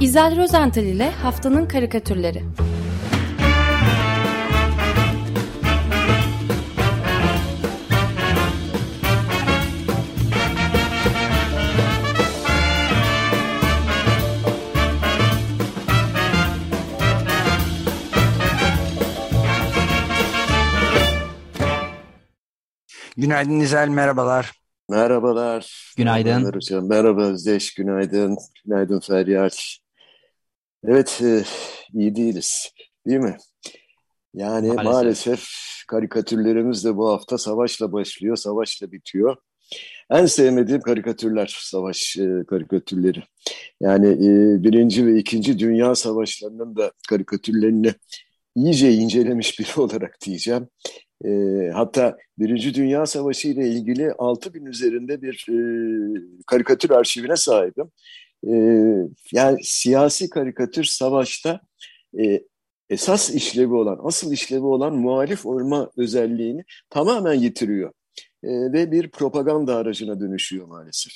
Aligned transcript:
İzel 0.00 0.36
Rozental 0.36 0.84
ile 0.84 1.10
Haftanın 1.10 1.66
Karikatürleri 1.66 2.42
Günaydın 23.16 23.60
İzel, 23.60 23.88
merhabalar. 23.88 24.52
Merhabalar. 24.90 25.92
Günaydın. 25.96 26.30
Merhabalar 26.30 26.54
hocam. 26.54 26.88
Merhaba 26.88 27.22
Özdeş, 27.22 27.74
günaydın. 27.74 28.38
Günaydın 28.64 29.00
Feryal. 29.00 29.50
Evet, 30.84 31.20
e, 31.22 31.44
iyi 31.94 32.16
değiliz. 32.16 32.70
Değil 33.06 33.18
mi? 33.18 33.36
Yani 34.34 34.68
maalesef. 34.68 34.84
maalesef 34.84 35.48
karikatürlerimiz 35.88 36.84
de 36.84 36.96
bu 36.96 37.08
hafta 37.08 37.38
savaşla 37.38 37.92
başlıyor, 37.92 38.36
savaşla 38.36 38.92
bitiyor. 38.92 39.36
En 40.10 40.26
sevmediğim 40.26 40.80
karikatürler, 40.80 41.56
savaş 41.60 42.16
e, 42.16 42.44
karikatürleri. 42.48 43.22
Yani 43.80 44.08
e, 44.08 44.62
birinci 44.64 45.06
ve 45.06 45.18
ikinci 45.18 45.58
dünya 45.58 45.94
savaşlarının 45.94 46.76
da 46.76 46.92
karikatürlerini 47.08 47.92
iyice 48.56 48.92
incelemiş 48.92 49.60
biri 49.60 49.68
olarak 49.80 50.18
diyeceğim. 50.26 50.68
E, 51.24 51.30
hatta 51.74 52.16
Birinci 52.38 52.74
Dünya 52.74 53.06
Savaşı 53.06 53.48
ile 53.48 53.68
ilgili 53.68 54.12
6 54.12 54.54
bin 54.54 54.66
üzerinde 54.66 55.22
bir 55.22 55.46
e, 55.48 55.56
karikatür 56.46 56.90
arşivine 56.90 57.36
sahibim. 57.36 57.90
E, 58.44 58.52
yani 59.32 59.58
siyasi 59.62 60.30
karikatür 60.30 60.84
savaşta 60.84 61.60
e, 62.18 62.42
esas 62.90 63.30
işlevi 63.30 63.74
olan, 63.74 63.98
asıl 64.02 64.32
işlevi 64.32 64.64
olan 64.64 64.94
muhalif 64.94 65.46
olma 65.46 65.90
özelliğini 65.96 66.64
tamamen 66.90 67.34
yitiriyor. 67.34 67.92
E, 68.42 68.48
ve 68.48 68.92
bir 68.92 69.10
propaganda 69.10 69.76
aracına 69.76 70.20
dönüşüyor 70.20 70.66
maalesef. 70.66 71.12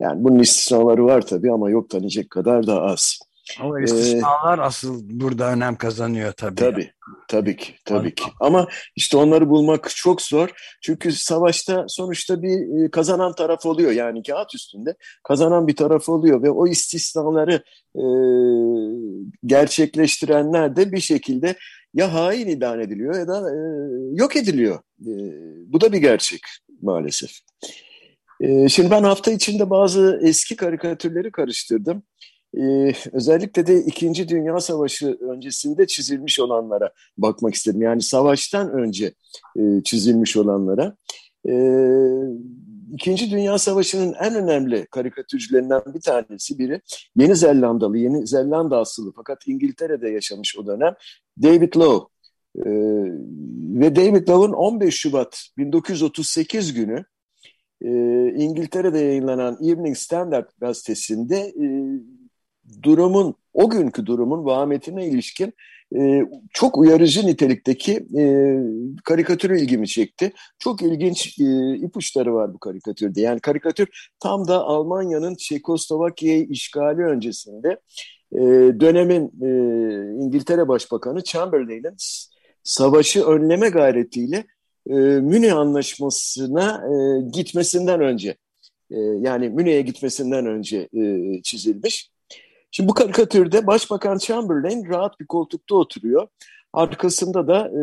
Yani 0.00 0.24
bunun 0.24 0.38
istisnaları 0.38 1.04
var 1.04 1.26
tabii 1.26 1.52
ama 1.52 1.70
yok 1.70 1.90
tanıyacak 1.90 2.30
kadar 2.30 2.66
da 2.66 2.82
az. 2.82 3.18
Ama 3.60 3.80
istisnalar 3.80 4.58
ee, 4.58 4.62
asıl 4.62 5.00
burada 5.04 5.52
önem 5.52 5.76
kazanıyor 5.76 6.32
tabii. 6.32 6.54
Tabii, 6.54 6.92
tabii 7.28 7.56
ki, 7.56 7.74
tabii 7.84 8.14
ki. 8.14 8.24
Ama 8.40 8.68
işte 8.96 9.16
onları 9.16 9.48
bulmak 9.48 9.90
çok 9.90 10.22
zor. 10.22 10.48
Çünkü 10.82 11.12
savaşta 11.12 11.84
sonuçta 11.88 12.42
bir 12.42 12.90
kazanan 12.90 13.34
taraf 13.34 13.66
oluyor. 13.66 13.92
Yani 13.92 14.22
kağıt 14.22 14.54
üstünde 14.54 14.94
kazanan 15.22 15.66
bir 15.66 15.76
taraf 15.76 16.08
oluyor 16.08 16.42
ve 16.42 16.50
o 16.50 16.66
istisnaları 16.66 17.62
e, 17.96 18.04
gerçekleştirenler 19.46 20.76
de 20.76 20.92
bir 20.92 21.00
şekilde 21.00 21.56
ya 21.94 22.14
hain 22.14 22.46
ilan 22.46 22.80
ediliyor 22.80 23.14
ya 23.18 23.28
da 23.28 23.50
e, 23.50 23.56
yok 24.12 24.36
ediliyor. 24.36 24.78
E, 25.00 25.12
bu 25.72 25.80
da 25.80 25.92
bir 25.92 25.98
gerçek 25.98 26.40
maalesef. 26.82 27.30
E, 28.40 28.68
şimdi 28.68 28.90
ben 28.90 29.02
hafta 29.02 29.30
içinde 29.30 29.70
bazı 29.70 30.20
eski 30.22 30.56
karikatürleri 30.56 31.32
karıştırdım 31.32 32.02
e, 32.60 32.92
özellikle 33.12 33.66
de 33.66 33.80
İkinci 33.80 34.28
Dünya 34.28 34.60
Savaşı 34.60 35.18
öncesinde 35.20 35.86
çizilmiş 35.86 36.40
olanlara 36.40 36.90
bakmak 37.18 37.54
istedim. 37.54 37.82
Yani 37.82 38.02
savaştan 38.02 38.72
önce 38.72 39.14
e, 39.58 39.62
çizilmiş 39.84 40.36
olanlara. 40.36 40.96
E, 41.48 41.54
İkinci 42.94 43.30
Dünya 43.30 43.58
Savaşı'nın 43.58 44.14
en 44.20 44.34
önemli 44.34 44.86
karikatürcülerinden 44.86 45.82
bir 45.94 46.00
tanesi 46.00 46.58
biri 46.58 46.80
Yeni 47.16 47.36
Zelandalı, 47.36 47.98
Yeni 47.98 48.26
Zelanda 48.26 48.78
asıllı 48.78 49.12
fakat 49.16 49.48
İngiltere'de 49.48 50.08
yaşamış 50.08 50.58
o 50.58 50.66
dönem 50.66 50.94
David 51.42 51.76
Lowe. 51.76 52.14
Ee, 52.58 52.70
ve 53.80 53.96
David 53.96 54.28
Lowe'un 54.28 54.52
15 54.52 54.94
Şubat 54.94 55.48
1938 55.58 56.74
günü 56.74 57.04
e, 57.82 57.90
İngiltere'de 58.36 58.98
yayınlanan 58.98 59.58
Evening 59.62 59.96
Standard 59.96 60.50
gazetesinde 60.60 61.36
e, 61.38 61.66
durumun, 62.82 63.34
o 63.52 63.70
günkü 63.70 64.06
durumun 64.06 64.44
vahametine 64.44 65.06
ilişkin 65.06 65.54
e, 65.96 66.22
çok 66.52 66.78
uyarıcı 66.78 67.26
nitelikteki 67.26 68.06
e, 68.18 68.24
karikatürü 69.04 69.60
ilgimi 69.60 69.88
çekti. 69.88 70.32
Çok 70.58 70.82
ilginç 70.82 71.38
e, 71.40 71.76
ipuçları 71.76 72.34
var 72.34 72.54
bu 72.54 72.58
karikatürde. 72.58 73.20
Yani 73.20 73.40
karikatür 73.40 74.08
tam 74.20 74.48
da 74.48 74.62
Almanya'nın 74.62 75.34
Çekoslovakya'yı 75.34 76.44
işgali 76.44 77.02
öncesinde 77.02 77.80
e, 78.32 78.40
dönemin 78.80 79.32
e, 79.42 79.48
İngiltere 80.24 80.68
Başbakanı 80.68 81.24
Chamberlain'in 81.24 81.96
savaşı 82.62 83.24
önleme 83.24 83.68
gayretiyle 83.68 84.44
e, 84.90 84.94
Münih 84.94 85.56
Anlaşması'na 85.56 86.84
e, 86.90 86.94
gitmesinden 87.30 88.00
önce 88.00 88.36
e, 88.90 88.98
yani 88.98 89.48
Münih'e 89.48 89.80
gitmesinden 89.80 90.46
önce 90.46 90.88
e, 90.96 91.42
çizilmiş. 91.42 92.13
Şimdi 92.76 92.88
bu 92.88 92.94
karikatürde 92.94 93.66
Başbakan 93.66 94.18
Chamberlain 94.18 94.88
rahat 94.88 95.20
bir 95.20 95.26
koltukta 95.26 95.74
oturuyor. 95.74 96.28
Arkasında 96.72 97.48
da 97.48 97.68
e, 97.68 97.80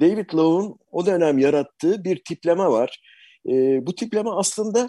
David 0.00 0.34
Lowe'un 0.34 0.78
o 0.92 1.06
dönem 1.06 1.38
yarattığı 1.38 2.04
bir 2.04 2.24
tipleme 2.24 2.64
var. 2.64 3.02
E, 3.48 3.52
bu 3.86 3.94
tipleme 3.94 4.30
aslında 4.30 4.88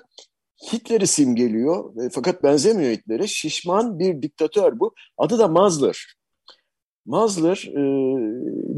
Hitler'i 0.74 1.08
simgeliyor 1.08 2.06
e, 2.06 2.10
fakat 2.10 2.44
benzemiyor 2.44 2.92
Hitler'e. 2.92 3.28
Şişman 3.28 4.00
bir 4.00 4.22
diktatör 4.22 4.80
bu. 4.80 4.94
Adı 5.18 5.40
da 5.40 5.48
Mazler. 5.48 6.16
Mazler 7.06 7.70
e, 7.72 7.84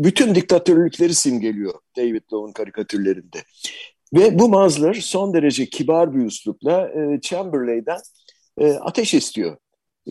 bütün 0.03 0.35
diktatörlükleri 0.35 1.13
simgeliyor 1.13 1.73
David 1.97 2.23
Lowe'un 2.33 2.53
karikatürlerinde. 2.53 3.37
Ve 4.13 4.39
bu 4.39 4.49
Mazler 4.49 4.93
son 4.93 5.33
derece 5.33 5.65
kibar 5.65 6.15
bir 6.15 6.25
üslupla 6.25 6.89
e, 6.89 7.21
Chamberlain'den 7.21 7.99
e, 8.57 8.73
ateş 8.73 9.13
istiyor 9.13 9.57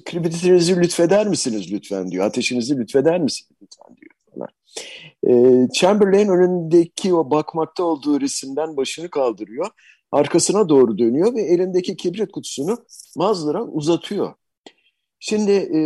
kibritinizi 0.00 0.76
lütfeder 0.76 1.26
misiniz 1.26 1.72
lütfen 1.72 2.10
diyor. 2.10 2.24
Ateşinizi 2.24 2.78
lütfeder 2.78 3.20
misiniz 3.20 3.50
lütfen 3.62 3.96
diyor. 3.96 4.10
Falan. 4.34 4.48
E, 5.26 5.68
Chamberlain 5.72 6.28
önündeki 6.28 7.14
o 7.14 7.30
bakmakta 7.30 7.84
olduğu 7.84 8.20
resimden 8.20 8.76
başını 8.76 9.10
kaldırıyor. 9.10 9.66
Arkasına 10.12 10.68
doğru 10.68 10.98
dönüyor 10.98 11.34
ve 11.34 11.42
elindeki 11.42 11.96
kibrit 11.96 12.32
kutusunu 12.32 12.78
Mazlar'a 13.16 13.62
uzatıyor. 13.62 14.34
Şimdi 15.20 15.52
e, 15.52 15.80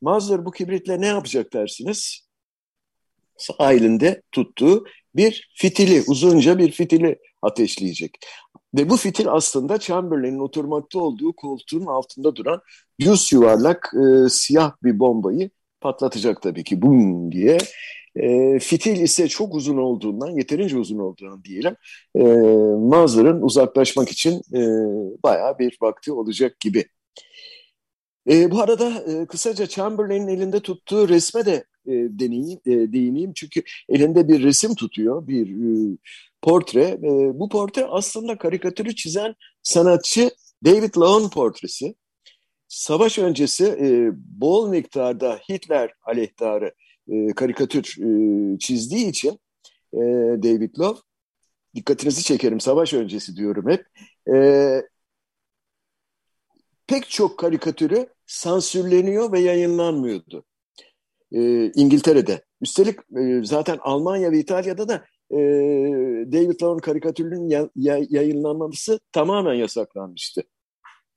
Mazlar 0.00 0.44
bu 0.44 0.50
kibritle 0.50 1.00
ne 1.00 1.06
yapacak 1.06 1.52
dersiniz? 1.52 2.26
Sağ 3.36 3.72
elinde 3.72 4.22
tuttuğu 4.32 4.84
bir 5.14 5.50
fitili, 5.54 6.02
uzunca 6.06 6.58
bir 6.58 6.72
fitili 6.72 7.18
ateşleyecek. 7.42 8.18
Ve 8.74 8.88
bu 8.88 8.96
fitil 8.96 9.28
aslında 9.28 9.78
Chamberlain'in 9.78 10.38
oturmakta 10.38 10.98
olduğu 10.98 11.32
koltuğun 11.32 11.86
altında 11.86 12.36
duran 12.36 12.60
yüz 12.98 13.32
yuvarlak 13.32 13.92
e, 13.94 14.28
siyah 14.28 14.72
bir 14.82 14.98
bombayı 14.98 15.50
patlatacak 15.80 16.42
tabii 16.42 16.64
ki 16.64 16.82
bum 16.82 17.32
diye. 17.32 17.58
E, 18.16 18.58
fitil 18.58 19.00
ise 19.00 19.28
çok 19.28 19.54
uzun 19.54 19.76
olduğundan, 19.76 20.30
yeterince 20.30 20.78
uzun 20.78 20.98
olduğundan 20.98 21.44
diyelim, 21.44 21.76
e, 22.16 22.22
Mazlar'ın 22.88 23.42
uzaklaşmak 23.42 24.08
için 24.08 24.42
e, 24.54 24.60
bayağı 25.22 25.58
bir 25.58 25.78
vakti 25.82 26.12
olacak 26.12 26.60
gibi. 26.60 26.84
E, 28.30 28.50
bu 28.50 28.62
arada 28.62 28.88
e, 28.90 29.26
kısaca 29.26 29.66
Chamberlain'in 29.66 30.28
elinde 30.28 30.60
tuttuğu 30.60 31.08
resme 31.08 31.46
de 31.46 31.64
e, 31.86 31.92
deneyim, 31.92 32.60
e, 32.66 32.92
değineyim. 32.92 33.32
Çünkü 33.34 33.62
elinde 33.88 34.28
bir 34.28 34.42
resim 34.42 34.74
tutuyor, 34.74 35.26
bir 35.26 35.46
e, 35.46 35.96
portre. 36.42 36.82
E, 36.82 37.40
bu 37.40 37.48
portre 37.48 37.84
aslında 37.84 38.38
karikatürü 38.38 38.94
çizen 38.94 39.34
sanatçı 39.62 40.30
David 40.64 40.96
Lowe'un 40.96 41.30
portresi. 41.30 41.94
Savaş 42.68 43.18
öncesi 43.18 43.64
e, 43.64 44.10
bol 44.14 44.68
miktarda 44.68 45.40
Hitler 45.50 45.92
aleyhtarı 46.06 46.74
e, 47.08 47.32
karikatür 47.36 47.96
e, 47.98 48.58
çizdiği 48.58 49.06
için 49.08 49.40
e, 49.94 49.98
David 50.42 50.78
Lowe, 50.78 51.00
dikkatinizi 51.74 52.22
çekerim 52.22 52.60
savaş 52.60 52.94
öncesi 52.94 53.36
diyorum 53.36 53.70
hep, 53.70 53.86
e, 54.34 54.82
pek 56.86 57.10
çok 57.10 57.38
karikatürü 57.38 58.08
sansürleniyor 58.26 59.32
ve 59.32 59.40
yayınlanmıyordu. 59.40 60.44
E, 61.32 61.70
İngiltere'de. 61.74 62.42
Üstelik 62.60 62.98
e, 63.16 63.44
zaten 63.44 63.78
Almanya 63.80 64.32
ve 64.32 64.38
İtalya'da 64.38 64.88
da 64.88 64.94
e, 65.30 65.38
David 66.32 66.62
Lowe'un 66.62 66.78
karikatürünün 66.78 67.48
ya, 67.48 67.68
ya, 67.76 68.00
yayınlanması 68.10 69.00
tamamen 69.12 69.54
yasaklanmıştı. 69.54 70.42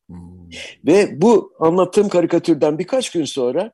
Hmm. 0.09 0.49
Ve 0.85 1.21
bu 1.21 1.53
anlattığım 1.59 2.09
karikatürden 2.09 2.79
birkaç 2.79 3.11
gün 3.11 3.25
sonra 3.25 3.71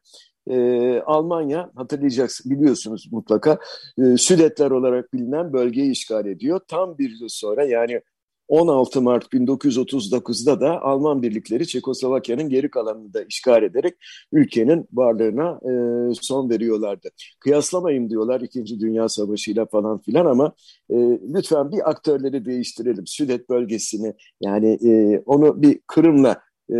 e, 0.50 1.00
Almanya 1.00 1.72
hatırlayacaksınız 1.76 2.52
biliyorsunuz 2.52 3.10
mutlaka 3.12 3.60
e, 3.98 4.18
Südetler 4.18 4.72
olarak 4.72 5.14
bilinen 5.14 5.54
bölgeyi 5.54 5.92
işgal 5.92 6.26
ediyor. 6.26 6.60
Tam 6.68 6.98
bir 6.98 7.20
yıl 7.20 7.28
sonra 7.30 7.64
yani 7.64 8.02
16 8.51 9.01
Mart 9.01 9.33
1939'da 9.33 10.62
da 10.62 10.81
Alman 10.81 11.21
birlikleri 11.21 11.68
Çekoslovakya'nın 11.68 12.50
geri 12.50 12.69
kalanını 12.69 13.13
da 13.13 13.24
işgal 13.24 13.63
ederek 13.63 13.94
ülkenin 14.31 14.88
varlığına 14.94 15.59
e, 15.63 15.74
son 16.21 16.50
veriyorlardı. 16.50 17.09
Kıyaslamayın 17.39 18.09
diyorlar 18.09 18.42
İkinci 18.42 18.80
Dünya 18.80 19.09
Savaşı'yla 19.09 19.65
falan 19.65 20.01
filan 20.01 20.25
ama 20.25 20.53
e, 20.89 20.95
lütfen 21.33 21.71
bir 21.71 21.89
aktörleri 21.89 22.45
değiştirelim. 22.45 23.07
Südet 23.07 23.50
bölgesini 23.50 24.13
yani 24.42 24.80
e, 24.86 25.24
onu 25.25 25.62
bir 25.62 25.80
Kırım'la 25.88 26.31
e, 26.69 26.75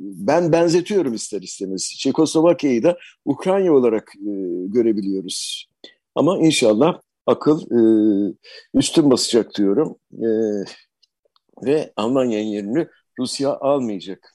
ben 0.00 0.52
benzetiyorum 0.52 1.14
ister 1.14 1.42
istemez. 1.42 1.94
Çekoslovakya'yı 1.98 2.82
da 2.82 2.98
Ukrayna 3.24 3.72
olarak 3.72 4.12
e, 4.16 4.30
görebiliyoruz. 4.66 5.66
Ama 6.14 6.38
inşallah 6.38 7.00
akıl 7.26 7.60
e, 7.60 7.80
üstün 8.74 9.10
basacak 9.10 9.54
diyorum. 9.58 9.96
Ve 11.64 11.92
Almanya'nın 11.96 12.44
yerini 12.44 12.86
Rusya 13.18 13.50
almayacak 13.50 14.34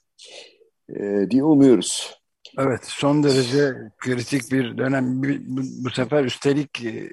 e, 0.88 1.26
diye 1.30 1.44
umuyoruz. 1.44 2.22
Evet 2.58 2.80
son 2.84 3.22
derece 3.22 3.74
kritik 3.98 4.52
bir 4.52 4.78
dönem. 4.78 5.22
Bu, 5.22 5.62
bu 5.84 5.90
sefer 5.90 6.24
üstelik 6.24 6.84
e, 6.84 7.10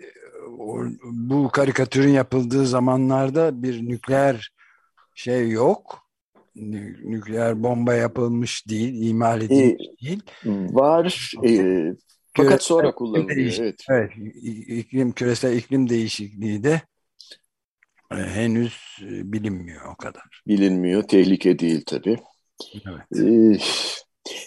bu 1.04 1.50
karikatürün 1.50 2.10
yapıldığı 2.10 2.66
zamanlarda 2.66 3.64
bir 3.64 3.90
nükleer 3.90 4.54
şey 5.16 5.50
yok. 5.50 6.10
Nükleer 6.56 7.64
bomba 7.64 7.94
yapılmış 7.94 8.68
değil, 8.68 9.10
imal 9.10 9.42
edilmiş 9.42 9.88
ee, 9.88 10.06
değil. 10.06 10.22
Var. 10.46 11.34
E, 11.48 11.84
fakat 12.38 12.64
sonra 12.64 12.96
kullanılıyor. 12.96 13.54
Evet. 13.60 13.86
evet. 13.90 14.12
İklim, 14.68 15.12
küresel 15.12 15.58
iklim 15.58 15.90
değişikliği 15.90 16.64
de 16.64 16.82
henüz 18.12 18.74
e, 19.02 19.34
bilinmiyor 19.34 19.82
o 19.94 19.96
kadar. 19.96 20.42
Bilinmiyor. 20.48 21.04
Tehlike 21.04 21.60
değil 21.60 21.84
tabii. 21.86 22.18
Evet. 22.88 23.26
E, 23.26 23.58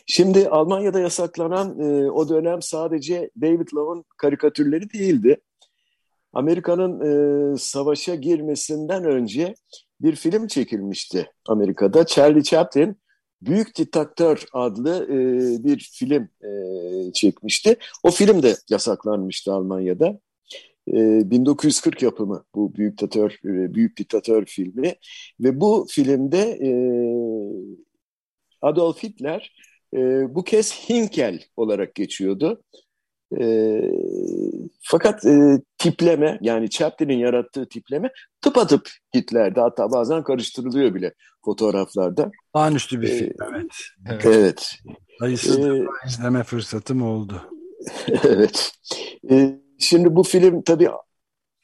şimdi 0.07 0.49
Almanya'da 0.49 1.01
yasaklanan 1.01 1.81
e, 1.81 2.11
o 2.11 2.29
dönem 2.29 2.63
sadece 2.63 3.31
David 3.41 3.69
Love'ın 3.75 4.05
karikatürleri 4.17 4.93
değildi. 4.93 5.41
Amerika'nın 6.33 7.01
e, 7.01 7.57
savaşa 7.59 8.15
girmesinden 8.15 9.05
önce 9.05 9.55
bir 10.01 10.17
film 10.17 10.47
çekilmişti 10.47 11.31
Amerika'da. 11.49 12.07
Charlie 12.07 12.43
Chaplin 12.43 13.03
Büyük 13.43 13.79
Diktatör 13.79 14.45
adlı 14.53 15.05
e, 15.05 15.17
bir 15.65 15.91
film 15.93 16.29
e, 16.45 17.13
çekmişti. 17.13 17.77
O 18.03 18.11
film 18.11 18.43
de 18.43 18.57
yasaklanmıştı 18.71 19.53
Almanya'da. 19.53 20.19
E, 20.89 21.31
1940 21.31 22.03
yapımı 22.03 22.45
bu 22.55 22.75
Büyük 22.75 22.93
Diktatör, 22.93 23.31
e, 23.45 23.75
Büyük 23.75 23.97
Diktatör 23.97 24.45
filmi 24.47 24.95
ve 25.41 25.61
bu 25.61 25.87
filmde 25.91 26.39
e, 26.39 26.71
Adolf 28.63 29.03
Hitler 29.03 29.57
e, 29.95 29.99
bu 30.35 30.45
kez 30.45 30.89
Hinkel 30.89 31.41
olarak 31.57 31.95
geçiyordu. 31.95 32.63
E, 33.41 33.81
fakat 34.81 35.27
e, 35.27 35.61
tipleme 35.79 36.39
yani 36.43 36.71
Chaplin'in 36.71 37.19
yarattığı 37.19 37.69
tipleme 37.69 38.11
tıpatıp 38.41 38.91
Hitler'de 39.15 39.61
hatta 39.61 39.93
bazen 39.93 40.23
karıştırılıyor 40.23 40.95
bile 40.95 41.15
fotoğraflarda. 41.45 42.31
Olağanüstü 42.55 43.01
bir 43.01 43.09
ee, 43.09 43.19
film 43.19 43.35
evet. 43.53 43.67
Evet. 44.11 44.27
evet. 44.27 44.79
Sayısız 45.19 45.59
ee, 45.59 45.85
izleme 46.07 46.43
fırsatım 46.43 47.03
oldu. 47.03 47.43
evet. 48.25 48.73
Ee, 49.31 49.62
şimdi 49.83 50.17
bu 50.17 50.23
film 50.23 50.63
tabii 50.63 50.89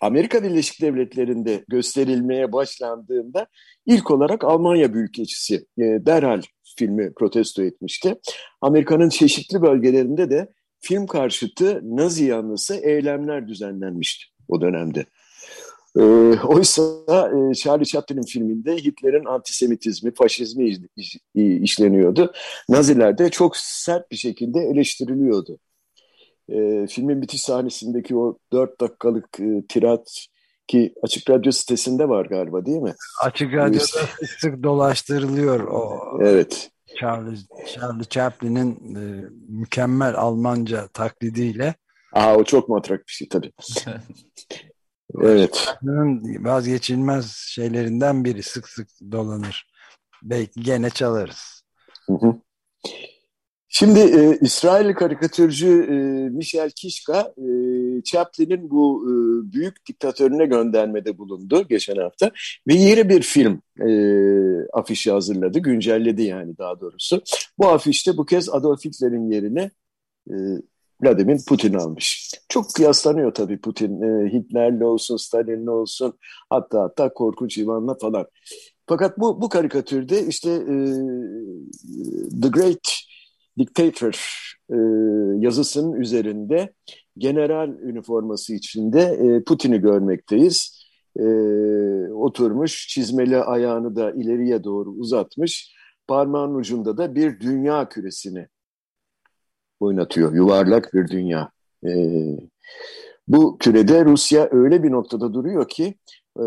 Amerika 0.01 0.43
Birleşik 0.43 0.83
Devletleri'nde 0.83 1.65
gösterilmeye 1.69 2.53
başlandığında 2.53 3.47
ilk 3.87 4.11
olarak 4.11 4.45
Almanya 4.45 4.95
Büyükelçisi 4.95 5.55
e, 5.79 5.83
derhal 5.83 6.43
filmi 6.79 7.15
protesto 7.15 7.63
etmişti. 7.63 8.15
Amerika'nın 8.61 9.09
çeşitli 9.09 9.63
bölgelerinde 9.63 10.31
de 10.31 10.53
film 10.81 11.07
karşıtı 11.07 11.81
Nazi 11.85 12.25
yanlısı 12.25 12.75
eylemler 12.75 13.49
düzenlenmişti 13.49 14.25
o 14.49 14.61
dönemde. 14.61 15.05
E, 15.97 16.03
oysa 16.47 16.83
e, 17.11 17.55
Charlie 17.55 17.85
Chaplin'in 17.85 18.27
filminde 18.27 18.77
Hitler'in 18.77 19.25
antisemitizmi, 19.25 20.15
faşizmi 20.15 20.79
iş, 20.97 21.17
işleniyordu. 21.35 22.33
Naziler 22.69 23.19
de 23.19 23.31
çok 23.31 23.57
sert 23.57 24.11
bir 24.11 24.17
şekilde 24.17 24.61
eleştiriliyordu. 24.61 25.59
E, 26.49 26.87
filmin 26.87 27.23
bitiş 27.23 27.43
sahnesindeki 27.43 28.17
o 28.17 28.39
dört 28.53 28.81
dakikalık 28.81 29.41
e, 29.41 29.67
tirat 29.69 30.27
ki 30.67 30.95
Açık 31.03 31.31
Radyo 31.31 31.53
sitesinde 31.53 32.09
var 32.09 32.27
galiba 32.27 32.67
değil 32.67 32.83
mi? 32.83 32.95
Açık 33.23 33.55
Radyo'da 33.55 33.85
sık 33.87 34.31
sık 34.39 34.63
dolaştırılıyor 34.63 35.61
o. 35.61 35.99
Evet. 36.23 36.71
Charlie, 37.01 37.39
Charlie 37.67 38.09
Chaplin'in 38.09 38.95
e, 38.95 39.29
mükemmel 39.49 40.15
Almanca 40.17 40.89
taklidiyle. 40.89 41.75
Aa 42.13 42.37
o 42.37 42.45
çok 42.45 42.69
matrak 42.69 43.07
bir 43.09 43.13
şey 43.13 43.29
tabii. 43.29 43.53
evet. 45.21 45.75
Vazgeçilmez 46.41 47.33
şeylerinden 47.33 48.25
biri 48.25 48.43
sık 48.43 48.69
sık 48.69 48.89
dolanır. 49.13 49.71
Belki 50.23 50.61
gene 50.61 50.91
çalarız. 50.91 51.63
Hı 52.07 52.13
hı. 52.13 52.35
Şimdi 53.79 54.01
e, 54.01 54.39
İsrail 54.41 54.95
karikatürcü 54.95 55.69
e, 55.69 55.95
Michel 56.37 56.71
Kishka 56.71 57.35
e, 57.37 57.47
Chaplin'in 58.03 58.71
bu 58.71 59.05
e, 59.05 59.13
büyük 59.53 59.87
diktatörüne 59.87 60.47
göndermede 60.47 61.19
bulundu 61.19 61.67
geçen 61.69 61.97
hafta 61.97 62.31
ve 62.69 62.75
yeni 62.75 63.09
bir 63.09 63.23
film 63.23 63.63
e, 63.89 63.91
afişi 64.73 65.11
hazırladı, 65.11 65.59
güncelledi 65.59 66.23
yani 66.23 66.59
daha 66.59 66.81
doğrusu. 66.81 67.23
Bu 67.59 67.69
afişte 67.69 68.17
bu 68.17 68.27
kez 68.27 68.49
Adolf 68.49 68.85
Hitler'in 68.85 69.31
yerine 69.31 69.71
e, 70.31 70.35
Vladimir 71.03 71.39
Putin 71.49 71.75
almış. 71.75 72.31
Çok 72.49 72.75
kıyaslanıyor 72.75 73.35
tabii 73.35 73.61
Putin. 73.61 74.03
E, 74.03 74.33
Hitler'le 74.33 74.85
olsun, 74.85 75.17
Stalin'le 75.17 75.69
olsun 75.69 76.19
hatta 76.51 76.83
hatta 76.83 77.13
Korkunç 77.13 77.59
İvan'la 77.59 77.95
falan. 77.95 78.27
Fakat 78.87 79.19
bu, 79.19 79.41
bu 79.41 79.49
karikatürde 79.49 80.27
işte 80.27 80.51
e, 80.51 80.75
The 82.43 82.49
Great 82.49 83.08
Dictator 83.59 84.45
e, 84.71 84.77
yazısının 85.45 85.93
üzerinde 85.93 86.73
general 87.19 87.69
üniforması 87.69 88.55
içinde 88.55 89.01
e, 89.01 89.45
Putin'i 89.45 89.81
görmekteyiz. 89.81 90.79
E, 91.17 91.25
oturmuş, 92.13 92.89
çizmeli 92.89 93.37
ayağını 93.39 93.97
da 93.97 94.11
ileriye 94.11 94.65
doğru 94.65 94.91
uzatmış, 94.91 95.75
parmağın 96.07 96.55
ucunda 96.55 96.97
da 96.97 97.15
bir 97.15 97.41
dünya 97.41 97.89
küresini 97.89 98.49
oynatıyor, 99.81 100.35
yuvarlak 100.35 100.95
bir 100.95 101.09
dünya. 101.09 101.51
E, 101.87 101.91
bu 103.29 103.59
kürede 103.59 104.05
Rusya 104.05 104.49
öyle 104.53 104.83
bir 104.83 104.91
noktada 104.91 105.35
duruyor 105.35 105.69
ki 105.69 105.95
e, 106.39 106.43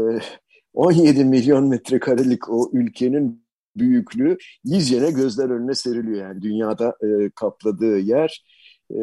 17 0.74 1.26
milyon 1.26 1.68
metrekarelik 1.68 2.50
o 2.50 2.70
ülkenin 2.74 3.46
büyüklüğü 3.76 4.38
yizcene 4.64 5.12
gözler 5.12 5.50
önüne 5.50 5.76
seriliyor. 5.76 6.18
Yani 6.18 6.42
dünyada 6.42 6.96
e, 7.04 7.30
kapladığı 7.30 8.00
yer 8.00 8.44
e, 8.92 9.00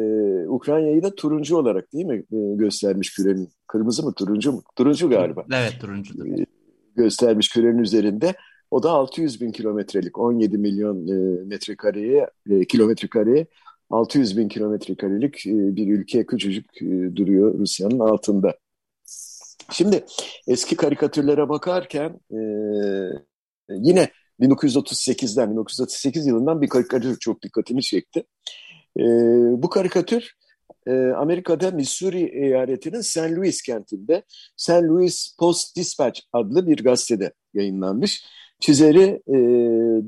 Ukrayna'yı 0.47 1.03
da 1.03 1.15
turuncu 1.15 1.57
olarak 1.57 1.93
değil 1.93 2.05
mi 2.05 2.23
e, 2.31 2.55
göstermiş 2.55 3.13
kürenin. 3.13 3.49
Kırmızı 3.67 4.03
mı 4.03 4.13
turuncu 4.13 4.51
mu? 4.51 4.63
Turuncu 4.75 5.09
galiba. 5.09 5.45
Evet 5.53 5.75
turuncudur. 5.81 6.25
E, 6.25 6.45
göstermiş 6.95 7.49
kürenin 7.49 7.77
üzerinde. 7.77 8.33
O 8.71 8.83
da 8.83 8.91
600 8.91 9.41
bin 9.41 9.51
kilometrelik 9.51 10.19
17 10.19 10.57
milyon 10.57 11.07
e, 11.07 11.43
metrekareye 11.45 12.29
e, 12.49 12.65
kilometre 12.65 13.07
kareye 13.07 13.47
600 13.89 14.37
bin 14.37 14.47
kilometre 14.47 14.95
karelik 14.95 15.47
e, 15.47 15.75
bir 15.75 15.87
ülke 15.87 16.25
küçücük 16.25 16.81
e, 16.81 17.15
duruyor 17.15 17.59
Rusya'nın 17.59 17.99
altında. 17.99 18.57
Şimdi 19.71 20.05
eski 20.47 20.75
karikatürlere 20.75 21.49
bakarken 21.49 22.19
e, 22.31 22.39
yine 23.69 24.09
1938'den 24.39 25.51
1938 25.51 26.27
yılından 26.27 26.61
bir 26.61 26.69
karikatür 26.69 27.19
çok 27.19 27.41
dikkatimi 27.41 27.83
çekti. 27.83 28.23
E, 28.99 29.03
bu 29.63 29.69
karikatür 29.69 30.33
e, 30.87 30.91
Amerika'da 30.91 31.71
Missouri 31.71 32.23
eyaletinin 32.23 33.01
St. 33.01 33.17
Louis 33.17 33.61
kentinde 33.61 34.23
St. 34.55 34.69
Louis 34.69 35.35
Post 35.39 35.75
Dispatch 35.75 36.21
adlı 36.33 36.67
bir 36.67 36.83
gazetede 36.83 37.33
yayınlanmış. 37.53 38.25
Çizeri 38.59 39.21
e, 39.27 39.37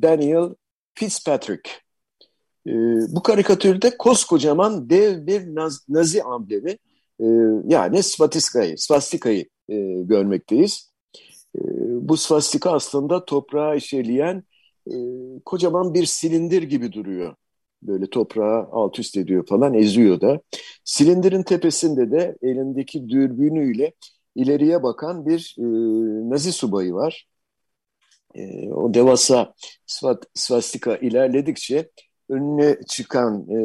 Daniel 0.01 0.49
Fitzpatrick. 0.93 1.69
E, 2.67 2.71
bu 3.09 3.23
karikatürde 3.23 3.97
koskocaman 3.97 4.89
dev 4.89 5.27
bir 5.27 5.55
naz, 5.55 5.89
nazi 5.89 6.23
amblemi 6.23 6.77
e, 7.19 7.25
yani 7.67 8.03
svatistikayı, 8.03 8.77
svastikayı 8.77 9.45
e, 9.69 9.75
görmekteyiz. 10.01 10.90
E, 11.55 11.59
bu 12.09 12.17
svastika 12.17 12.71
aslında 12.71 13.25
toprağa 13.25 13.75
işeleyen 13.75 14.43
e, 14.87 14.93
kocaman 15.45 15.93
bir 15.93 16.05
silindir 16.05 16.63
gibi 16.63 16.93
duruyor. 16.93 17.35
Böyle 17.83 18.09
toprağı 18.09 18.67
alt 18.71 18.99
üst 18.99 19.17
ediyor 19.17 19.45
falan 19.47 19.73
eziyor 19.73 20.21
da. 20.21 20.41
Silindirin 20.83 21.43
tepesinde 21.43 22.11
de 22.11 22.37
elindeki 22.41 23.09
dürbünüyle 23.09 23.93
ileriye 24.35 24.83
bakan 24.83 25.25
bir 25.25 25.55
e, 25.59 25.63
nazi 26.29 26.51
subayı 26.51 26.93
var. 26.93 27.27
e, 28.35 28.69
o 28.73 28.93
devasa 28.93 29.53
svastika 30.35 30.95
ilerledikçe 30.97 31.89
önüne 32.29 32.77
çıkan 32.87 33.47
e, 33.49 33.57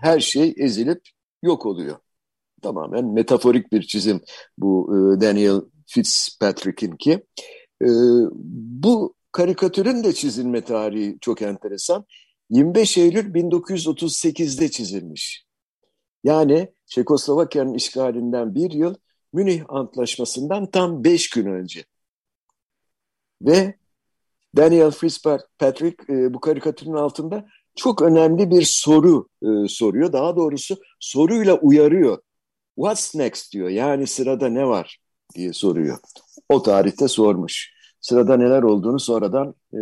her 0.00 0.20
şey 0.20 0.54
ezilip 0.56 1.00
yok 1.42 1.66
oluyor. 1.66 1.96
Tamamen 2.62 3.06
metaforik 3.14 3.72
bir 3.72 3.82
çizim 3.82 4.20
bu 4.58 4.90
e, 4.94 5.20
Daniel 5.20 5.60
Fitzpatrick'in 5.86 6.96
ki. 6.96 7.12
E, 7.82 7.88
bu 8.62 9.14
karikatürün 9.32 10.04
de 10.04 10.12
çizilme 10.12 10.60
tarihi 10.64 11.18
çok 11.20 11.42
enteresan. 11.42 12.06
25 12.50 12.98
Eylül 12.98 13.34
1938'de 13.34 14.70
çizilmiş. 14.70 15.44
Yani 16.24 16.72
Çekoslovakya'nın 16.86 17.74
işgalinden 17.74 18.54
bir 18.54 18.70
yıl, 18.70 18.94
Münih 19.32 19.62
Antlaşması'ndan 19.68 20.70
tam 20.70 21.04
beş 21.04 21.30
gün 21.30 21.46
önce. 21.46 21.84
Ve 23.42 23.74
Daniel 24.56 24.90
Fitzpatrick 24.90 26.12
e, 26.12 26.34
bu 26.34 26.40
karikatürün 26.40 26.92
altında 26.92 27.46
çok 27.76 28.02
önemli 28.02 28.50
bir 28.50 28.62
soru 28.62 29.28
e, 29.42 29.68
soruyor. 29.68 30.12
Daha 30.12 30.36
doğrusu 30.36 30.76
soruyla 31.00 31.54
uyarıyor. 31.54 32.18
What's 32.76 33.14
next 33.14 33.52
diyor. 33.52 33.68
Yani 33.68 34.06
sırada 34.06 34.48
ne 34.48 34.66
var 34.66 35.03
diye 35.34 35.52
soruyor. 35.52 35.98
O 36.48 36.62
tarihte 36.62 37.08
sormuş. 37.08 37.74
Sırada 38.00 38.36
neler 38.36 38.62
olduğunu 38.62 39.00
sonradan 39.00 39.54
e, 39.72 39.80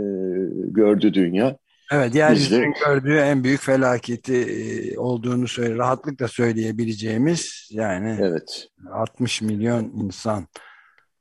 gördü 0.71 1.15
dünya. 1.15 1.57
Evet, 1.93 2.15
yeryüzünün 2.15 2.75
gördüğü 2.87 3.17
en 3.17 3.45
büyük 3.45 3.61
felaketi 3.61 4.37
e, 4.37 4.99
olduğunu 4.99 5.49
söyle, 5.49 5.77
rahatlıkla 5.77 6.29
söyleyebileceğimiz 6.29 7.69
yani 7.73 8.19
evet. 8.21 8.69
60 8.93 9.43
milyon 9.43 9.85
insan 9.85 10.47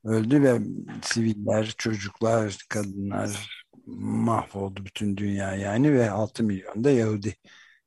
öldü 0.03 0.43
ve 0.43 0.59
siviller, 1.01 1.73
çocuklar, 1.77 2.57
kadınlar 2.69 3.63
mahvoldu 3.97 4.85
bütün 4.85 5.17
dünya 5.17 5.55
yani 5.55 5.93
ve 5.93 6.11
6 6.11 6.43
milyon 6.43 6.83
da 6.83 6.91
Yahudi 6.91 7.35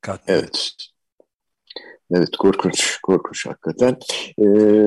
katledildi. 0.01 0.41
Evet. 0.43 0.75
Evet 2.11 2.37
korkunç, 2.39 2.99
korkunç 3.03 3.45
hakikaten. 3.45 3.97
Ee, 4.39 4.85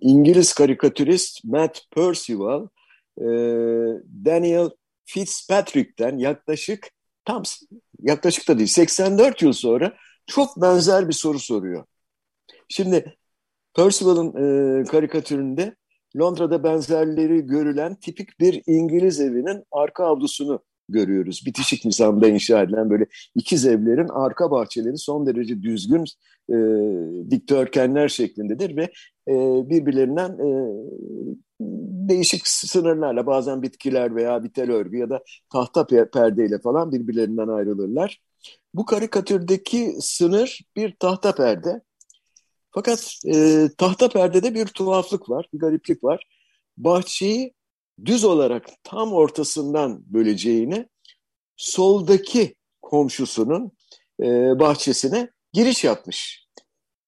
İngiliz 0.00 0.52
karikatürist 0.52 1.44
Matt 1.44 1.82
Percival 1.90 2.68
e, 3.18 3.24
Daniel 4.24 4.70
Fitzpatrick'ten 5.04 6.18
yaklaşık 6.18 6.90
tam 7.24 7.42
yaklaşık 8.02 8.48
da 8.48 8.58
değil 8.58 8.68
84 8.68 9.42
yıl 9.42 9.52
sonra 9.52 9.96
çok 10.26 10.62
benzer 10.62 11.08
bir 11.08 11.12
soru 11.12 11.38
soruyor. 11.38 11.84
Şimdi 12.68 13.16
Percival'ın 13.76 14.28
e, 14.28 14.84
karikatüründe 14.84 15.76
Londra'da 16.16 16.64
benzerleri 16.64 17.46
görülen 17.46 17.94
tipik 17.94 18.40
bir 18.40 18.62
İngiliz 18.66 19.20
evinin 19.20 19.64
arka 19.72 20.04
avlusunu 20.04 20.60
görüyoruz. 20.88 21.42
Bitişik 21.46 21.84
nizamda 21.84 22.28
inşa 22.28 22.62
edilen 22.62 22.90
böyle 22.90 23.06
ikiz 23.34 23.66
evlerin 23.66 24.08
arka 24.08 24.50
bahçeleri 24.50 24.98
son 24.98 25.26
derece 25.26 25.62
düzgün 25.62 26.04
e, 26.50 26.56
dikdörtgenler 27.30 28.08
şeklindedir 28.08 28.76
ve 28.76 28.90
e, 29.28 29.34
birbirlerinden 29.70 30.30
e, 30.30 30.48
değişik 32.08 32.48
sınırlarla 32.48 33.26
bazen 33.26 33.62
bitkiler 33.62 34.16
veya 34.16 34.44
bitel 34.44 34.70
örgü 34.70 34.98
ya 34.98 35.10
da 35.10 35.22
tahta 35.52 35.86
perdeyle 35.86 36.58
falan 36.58 36.92
birbirlerinden 36.92 37.48
ayrılırlar. 37.48 38.20
Bu 38.74 38.84
karikatürdeki 38.84 39.94
sınır 40.00 40.60
bir 40.76 40.94
tahta 40.98 41.34
perde. 41.34 41.80
Fakat 42.70 43.14
e, 43.26 43.68
tahta 43.78 44.08
perdede 44.08 44.54
bir 44.54 44.66
tuhaflık 44.66 45.30
var, 45.30 45.48
bir 45.52 45.58
gariplik 45.58 46.04
var. 46.04 46.26
Bahçeyi 46.76 47.54
düz 48.04 48.24
olarak 48.24 48.66
tam 48.82 49.12
ortasından 49.12 50.02
böleceğini 50.06 50.88
soldaki 51.56 52.54
komşusunun 52.82 53.72
e, 54.20 54.26
bahçesine 54.58 55.30
giriş 55.52 55.84
yapmış. 55.84 56.46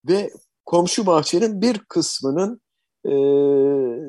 Ve 0.08 0.30
komşu 0.66 1.06
bahçenin 1.06 1.62
bir 1.62 1.78
kısmının 1.78 2.60
e, 3.04 3.12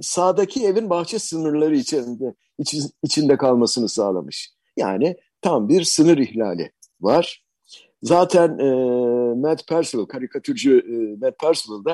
sağdaki 0.01 0.65
evin 0.65 0.89
bahçe 0.89 1.19
sınırları 1.19 1.75
içinde, 1.75 2.35
iç, 2.59 2.75
içinde 3.03 3.37
kalmasını 3.37 3.89
sağlamış. 3.89 4.51
Yani 4.77 5.17
tam 5.41 5.69
bir 5.69 5.83
sınır 5.83 6.17
ihlali 6.17 6.71
var. 7.01 7.43
Zaten 8.03 8.59
e, 8.59 8.73
Matt 9.35 9.67
Percival, 9.67 10.05
karikatürcü 10.05 10.79
e, 10.79 11.25
Matt 11.25 11.39
Percival 11.39 11.85
da 11.85 11.91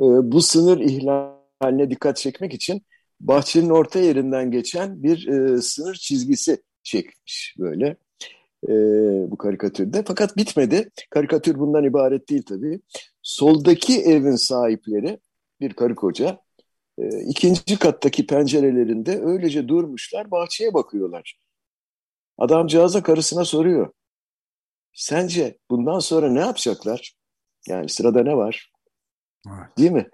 e, 0.00 0.04
bu 0.32 0.42
sınır 0.42 0.80
ihlaline 0.80 1.90
dikkat 1.90 2.16
çekmek 2.16 2.54
için 2.54 2.82
bahçenin 3.20 3.70
orta 3.70 3.98
yerinden 3.98 4.50
geçen 4.50 5.02
bir 5.02 5.28
e, 5.28 5.62
sınır 5.62 5.94
çizgisi 5.94 6.62
çekmiş 6.82 7.54
böyle 7.58 7.96
e, 8.68 8.72
bu 9.30 9.38
karikatürde. 9.38 10.04
Fakat 10.06 10.36
bitmedi. 10.36 10.90
Karikatür 11.10 11.58
bundan 11.58 11.84
ibaret 11.84 12.28
değil 12.28 12.42
tabii. 12.42 12.80
Soldaki 13.22 14.02
evin 14.02 14.36
sahipleri 14.36 15.20
bir 15.60 15.72
karı 15.72 15.94
koca 15.94 16.40
e, 16.98 17.20
ikinci 17.20 17.78
kattaki 17.78 18.26
pencerelerinde 18.26 19.20
öylece 19.20 19.68
durmuşlar 19.68 20.30
bahçeye 20.30 20.74
bakıyorlar. 20.74 21.38
Adamcağıza 22.38 23.02
karısına 23.02 23.44
soruyor. 23.44 23.92
Sence 24.92 25.58
bundan 25.70 25.98
sonra 25.98 26.30
ne 26.30 26.40
yapacaklar? 26.40 27.14
Yani 27.68 27.88
sırada 27.88 28.22
ne 28.22 28.36
var? 28.36 28.72
Evet. 29.48 29.78
Değil 29.78 29.90
mi? 29.90 30.08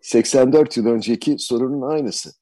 84 0.00 0.76
yıl 0.76 0.86
önceki 0.86 1.38
sorunun 1.38 1.90
aynısı. 1.90 2.32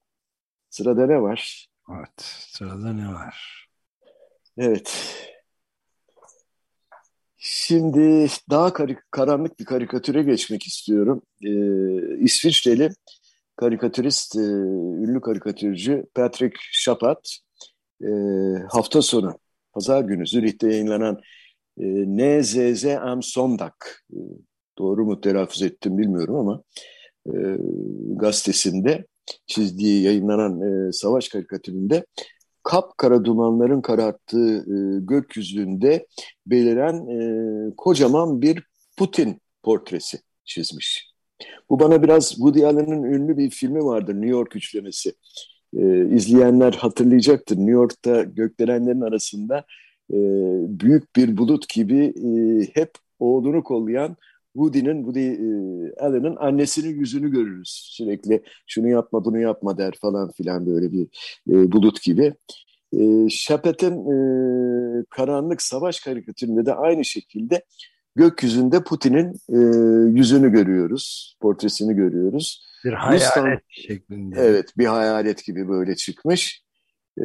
Sırada 0.71 1.07
ne 1.07 1.23
var? 1.23 1.69
Evet, 1.91 2.21
sırada 2.49 2.93
ne 2.93 3.09
var? 3.09 3.67
Evet. 4.61 5.17
Şimdi 7.37 8.27
daha 8.51 8.73
karanlık 9.11 9.61
bir 9.61 9.65
karikatüre 9.65 10.23
geçmek 10.23 10.63
istiyorum. 10.67 11.23
Ee, 11.45 12.19
İsviçreli 12.25 12.91
karikatürist, 13.57 14.37
e, 14.37 14.41
ünlü 14.41 15.21
karikatürcü 15.21 16.07
Patrick 16.15 16.57
Chapat 16.85 17.37
e, 18.03 18.09
hafta 18.71 19.03
sonu, 19.03 19.39
pazar 19.73 20.01
günü 20.05 20.27
Zürih'te 20.27 20.69
yayınlanan 20.73 21.21
e, 21.79 21.85
NZZ 22.07 22.85
Am 22.85 23.23
Sondag, 23.23 23.75
e, 24.13 24.19
doğru 24.79 25.05
mu 25.05 25.21
telaffuz 25.21 25.63
ettim 25.63 25.99
bilmiyorum 25.99 26.37
ama 26.37 26.63
e, 27.27 27.35
gazetesinde 28.17 29.07
çizdiği 29.47 30.03
yayınlanan 30.03 30.61
e, 30.61 30.93
savaş 30.93 31.29
karikatüründe 31.29 32.05
kapkara 32.63 33.25
dumanların 33.25 33.81
kararttığı 33.81 34.57
e, 34.57 35.01
gökyüzünde 35.01 36.07
beliren 36.47 37.07
e, 37.09 37.75
kocaman 37.77 38.43
bir 38.43 38.63
Putin 38.97 39.41
portresi 39.63 40.19
çizmiş. 40.45 41.11
Bu 41.71 41.81
bana 41.81 42.03
biraz 42.03 42.29
Woody 42.29 42.67
Allen'ın 42.67 43.03
ünlü 43.03 43.37
bir 43.37 43.51
filmi 43.51 43.85
vardır 43.85 44.15
New 44.15 44.29
York 44.29 44.57
üçlemesi. 44.57 45.13
E, 45.77 46.15
izleyenler 46.15 46.73
hatırlayacaktır. 46.73 47.57
New 47.57 47.73
York'ta 47.73 48.23
gökdelenlerin 48.23 49.01
arasında 49.01 49.65
e, 50.11 50.19
büyük 50.81 51.17
bir 51.17 51.37
bulut 51.37 51.69
gibi 51.69 52.05
e, 52.05 52.31
hep 52.75 52.91
oğlunu 53.19 53.63
kollayan 53.63 54.17
Woody'nin, 54.55 55.05
Woody 55.05 55.29
e, 55.29 55.95
Allen'ın 56.01 56.37
annesinin 56.37 57.01
yüzünü 57.01 57.31
görürüz. 57.31 57.69
Sürekli 57.69 58.43
şunu 58.67 58.89
yapma 58.89 59.25
bunu 59.25 59.39
yapma 59.39 59.79
der 59.79 59.95
falan 60.01 60.31
filan 60.31 60.67
böyle 60.67 60.93
bir 60.93 61.07
e, 61.51 61.73
bulut 61.73 62.03
gibi. 62.03 62.35
E, 62.93 63.29
Şapet'in 63.29 63.93
e, 63.93 65.05
karanlık 65.11 65.63
savaş 65.63 66.01
karikatüründe 66.01 66.67
de 66.67 66.75
aynı 66.75 67.05
şekilde 67.05 67.65
gökyüzünde 68.17 68.83
Putin'in 68.83 69.35
e, 69.49 69.59
yüzünü 70.19 70.53
görüyoruz, 70.53 71.37
portresini 71.41 71.95
görüyoruz. 71.95 72.67
Bir 72.85 72.93
hayalet 72.93 73.23
Ruslan, 73.37 73.59
şeklinde. 73.69 74.37
Evet, 74.41 74.73
bir 74.79 74.87
hayalet 74.87 75.45
gibi 75.45 75.69
böyle 75.69 75.97
çıkmış. 75.97 76.63
E, 77.19 77.25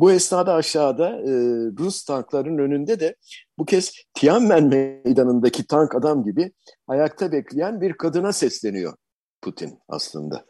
bu 0.00 0.12
esnada 0.12 0.54
aşağıda 0.54 1.08
e, 1.08 1.32
Rus 1.78 2.04
tankların 2.04 2.58
önünde 2.58 3.00
de 3.00 3.16
bu 3.58 3.64
kez 3.64 3.92
Tiananmen 4.14 4.64
meydanındaki 4.64 5.66
tank 5.66 5.94
adam 5.94 6.24
gibi 6.24 6.52
ayakta 6.86 7.32
bekleyen 7.32 7.80
bir 7.80 7.92
kadına 7.92 8.32
sesleniyor 8.32 8.94
Putin 9.42 9.78
aslında. 9.88 10.44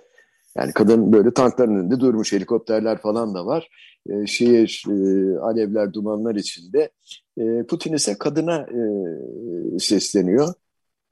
Yani 0.57 0.73
kadın 0.73 1.13
böyle 1.13 1.35
tankların 1.35 1.77
önünde 1.77 2.01
durmuş, 2.01 2.33
helikopterler 2.33 2.99
falan 2.99 3.35
da 3.35 3.47
var. 3.47 3.69
E, 4.11 4.27
şehir, 4.27 4.85
e, 4.89 5.39
alevler, 5.39 5.93
dumanlar 5.93 6.35
içinde. 6.35 6.91
E, 7.39 7.63
Putin 7.67 7.93
ise 7.95 8.19
kadına 8.19 8.57
e, 8.61 9.79
sesleniyor. 9.79 10.55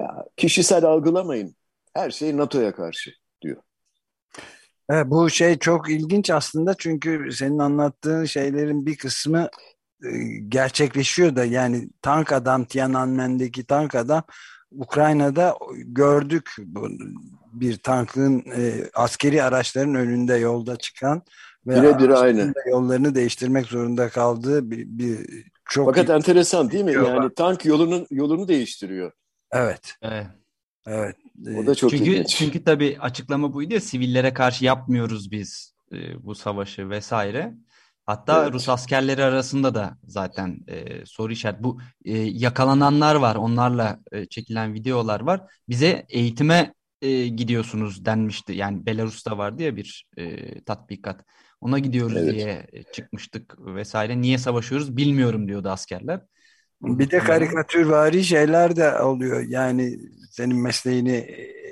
Ya, 0.02 0.25
kişisel 0.36 0.84
algılamayın, 0.84 1.54
her 1.94 2.10
şey 2.10 2.36
NATO'ya 2.36 2.75
karşı 2.75 3.10
diyor. 3.42 3.62
Evet, 4.90 5.07
bu 5.07 5.31
şey 5.31 5.59
çok 5.59 5.90
ilginç 5.90 6.31
aslında 6.31 6.75
çünkü 6.78 7.33
senin 7.33 7.59
anlattığın 7.59 8.25
şeylerin 8.25 8.87
bir 8.87 8.97
kısmı 8.97 9.49
e, 10.05 10.09
gerçekleşiyor 10.49 11.37
da 11.37 11.45
yani 11.45 11.88
tank 12.02 12.33
adam 12.33 12.64
Tiananmen'deki 12.64 13.66
tank 13.66 13.95
adam 13.95 14.23
Ukrayna'da 14.73 15.57
gördük 15.76 16.50
bu, 16.59 16.88
bir 17.52 17.76
tankın 17.76 18.45
e, 18.57 18.90
askeri 18.95 19.43
araçların 19.43 19.95
önünde 19.95 20.35
yolda 20.35 20.76
çıkan 20.76 21.23
Birebir 21.66 22.11
aynı. 22.11 22.52
Yollarını 22.71 23.14
değiştirmek 23.14 23.66
zorunda 23.66 24.09
kaldığı 24.09 24.71
bir, 24.71 24.87
bir 24.87 25.45
çok 25.64 25.87
Fakat 25.87 26.11
enteresan 26.11 26.71
değil 26.71 26.85
mi? 26.85 26.93
Yani 26.93 27.35
tank 27.35 27.64
yolunun 27.64 28.07
yolunu 28.11 28.49
değiştiriyor. 28.49 29.12
Evet. 29.52 29.95
Evet. 30.02 30.26
Evet. 30.87 31.16
O 31.57 31.66
da 31.66 31.75
çok 31.75 31.90
çünkü, 31.90 32.05
ilginç. 32.05 32.37
Çünkü 32.37 32.64
tabii 32.64 32.97
açıklama 33.00 33.52
buydu 33.52 33.75
ya 33.75 33.81
sivillere 33.81 34.35
karşı 34.35 34.64
yapmıyoruz 34.64 35.31
biz 35.31 35.75
e, 35.93 36.25
bu 36.25 36.35
savaşı 36.35 36.90
vesaire. 36.90 37.55
Hatta 38.07 38.43
Evet. 38.43 38.52
Rus 38.52 38.69
askerleri 38.69 39.25
arasında 39.25 39.75
da 39.75 39.99
zaten 40.07 40.59
e, 40.69 41.07
soru 41.07 41.33
işareti. 41.33 41.64
Bu 41.64 41.81
e, 42.05 42.19
yakalananlar 42.19 43.14
var, 43.14 43.37
onlarla 43.37 44.00
e, 44.12 44.26
çekilen 44.26 44.75
videolar 44.75 45.21
var. 45.21 45.40
Bize 45.69 46.07
eğitime 46.09 46.75
e, 47.02 47.28
gidiyorsunuz 47.28 48.05
denmişti. 48.05 48.52
Yani 48.52 48.87
Belarus'ta 48.87 49.38
vardı 49.38 49.62
ya 49.62 49.76
bir 49.76 50.07
e, 50.16 50.61
tatbikat. 50.64 51.25
Ona 51.61 51.78
gidiyoruz 51.78 52.16
Evet. 52.16 52.35
diye 52.35 52.66
e, 52.73 52.83
çıkmıştık 52.83 53.55
vesaire. 53.59 54.21
Niye 54.21 54.38
savaşıyoruz 54.38 54.97
bilmiyorum 54.97 55.49
diyordu 55.49 55.69
askerler. 55.69 56.21
Bir 56.83 57.11
de 57.11 57.18
karikatürvari 57.18 58.25
şeyler 58.25 58.76
de 58.76 58.99
oluyor. 59.00 59.40
Yani 59.49 59.99
senin 60.30 60.56
mesleğini 60.56 61.16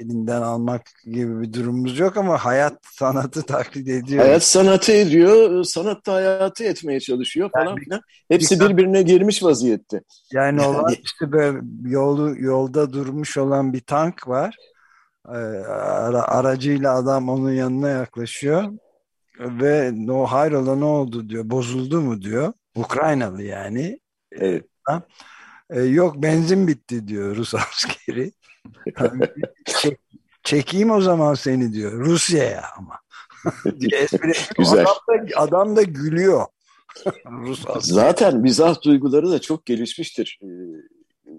elinden 0.00 0.42
almak 0.42 0.82
gibi 1.04 1.40
bir 1.42 1.52
durumumuz 1.52 1.98
yok 1.98 2.16
ama 2.16 2.38
hayat 2.44 2.78
sanatı 2.92 3.42
taklit 3.42 3.88
ediyor. 3.88 4.24
Hayat 4.24 4.42
sanatı 4.42 4.92
ediyor, 4.92 5.64
sanat 5.64 6.06
da 6.06 6.12
hayatı 6.14 6.64
etmeye 6.64 7.00
çalışıyor 7.00 7.50
falan 7.50 7.66
Yani 7.66 7.80
filan. 7.80 8.00
Hepsi 8.28 8.60
bir- 8.60 8.68
birbirine 8.68 9.02
girmiş 9.02 9.42
vaziyette. 9.42 10.00
Yani 10.32 10.62
Yani- 10.62 10.66
olan 10.76 10.92
işte 11.04 11.32
böyle 11.32 11.58
yolu 11.84 12.34
yolda 12.38 12.92
durmuş 12.92 13.38
olan 13.38 13.72
bir 13.72 13.80
tank 13.80 14.28
var. 14.28 14.56
Ee, 15.28 15.30
ara- 15.32 16.28
aracıyla 16.28 16.94
adam 16.94 17.28
onun 17.28 17.52
yanına 17.52 17.88
yaklaşıyor 17.88 18.64
ve 19.40 19.90
no 19.94 20.24
hayrola 20.26 20.76
ne 20.76 20.84
oldu 20.84 21.28
diyor. 21.28 21.50
Bozuldu 21.50 22.00
mu 22.00 22.22
diyor. 22.22 22.52
Ukraynalı 22.76 23.42
yani. 23.42 24.00
Evet. 24.32 24.64
Ee, 25.70 25.80
yok 25.80 26.22
benzin 26.22 26.68
bitti 26.68 27.08
diyor 27.08 27.36
Rus 27.36 27.54
askeri. 27.72 28.32
Çek- 29.66 29.98
çekeyim 30.44 30.90
o 30.90 31.00
zaman 31.00 31.34
seni 31.34 31.72
diyor. 31.72 31.92
Rusya'ya 31.92 32.62
ama. 32.78 32.98
Güzel. 34.58 34.80
Adam 34.86 34.96
da, 35.08 35.40
adam 35.40 35.76
da 35.76 35.82
gülüyor. 35.82 36.46
Rus 37.26 37.66
askeri. 37.66 37.94
Zaten 37.94 38.36
mizah 38.36 38.82
duyguları 38.82 39.30
da 39.30 39.40
çok 39.40 39.66
gelişmiştir. 39.66 40.40
Ee, 40.42 40.46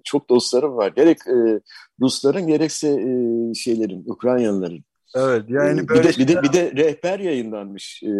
Çok 0.04 0.30
dostlarım 0.30 0.76
var. 0.76 0.92
Gerek 0.96 1.18
e, 1.28 1.60
Rusların 2.02 2.48
gerekse 2.48 2.88
e, 2.88 3.54
şeylerin, 3.54 4.04
Ukraynalıların. 4.06 4.84
Evet 5.16 5.44
yani 5.50 5.88
böyle 5.88 6.10
bir, 6.10 6.28
de, 6.28 6.28
bir, 6.28 6.28
de, 6.28 6.42
bir 6.44 6.54
de 6.54 6.72
rehber 6.84 7.20
yayınlanmış 7.20 8.04
e, 8.04 8.12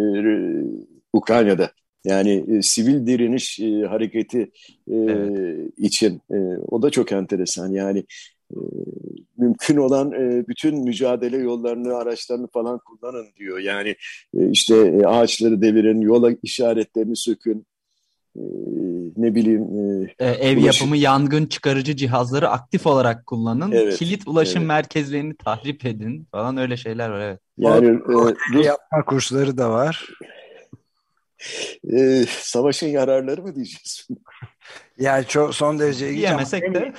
Ukrayna'da. 1.14 1.72
Yani 2.06 2.46
e, 2.58 2.62
sivil 2.62 3.08
direniş 3.08 3.60
e, 3.60 3.82
hareketi 3.82 4.40
e, 4.92 4.96
Evet. 4.96 5.72
için. 5.78 6.22
E, 6.32 6.38
o 6.68 6.82
da 6.82 6.90
çok 6.90 7.12
enteresan. 7.12 7.72
Yani 7.72 8.04
e, 8.52 8.58
mümkün 9.38 9.78
olan 9.78 10.12
e, 10.12 10.48
bütün 10.48 10.84
mücadele 10.84 11.38
yollarını, 11.38 11.96
araçlarını 11.96 12.48
falan 12.48 12.80
kullanın 12.86 13.26
diyor. 13.38 13.60
Yani 13.60 13.96
e, 14.38 14.50
işte 14.50 14.76
e, 14.76 15.06
ağaçları 15.06 15.62
devirin, 15.62 16.02
yola 16.02 16.32
işaretlerini 16.44 17.16
sökün. 17.16 17.66
E, 18.36 18.42
ne 19.18 19.36
bileyim 19.36 19.62
e, 19.62 19.86
Ee, 20.20 20.26
ev 20.30 20.58
Ulaşım- 20.58 20.66
yapımı 20.66 20.98
yangın 20.98 21.46
çıkarıcı 21.46 21.96
cihazları 21.96 22.50
aktif 22.50 22.88
olarak 22.88 23.26
kullanın. 23.26 23.72
Evet, 23.72 23.98
Kilit 23.98 24.28
ulaşım 24.28 24.58
evet. 24.62 24.68
merkezlerini 24.68 25.36
tahrip 25.36 25.86
edin 25.86 26.28
falan 26.32 26.58
öyle 26.58 26.78
şeyler 26.78 27.10
var 27.10 27.20
evet. 27.22 27.40
yani 27.58 27.88
e, 27.88 27.92
Rus, 28.54 28.66
yapma 28.66 29.06
kursları 29.06 29.58
da 29.58 29.70
var. 29.72 30.06
E, 31.94 32.26
savaşın 32.30 32.88
yararları 32.88 33.42
mı 33.42 33.56
diyeceğiz? 33.56 34.08
Yani 34.98 35.26
çok 35.28 35.56
son 35.56 35.80
derece 35.80 36.06
ilginç 36.10 36.20
Diyemesek 36.22 36.64
en, 36.64 36.74
de 36.74 36.94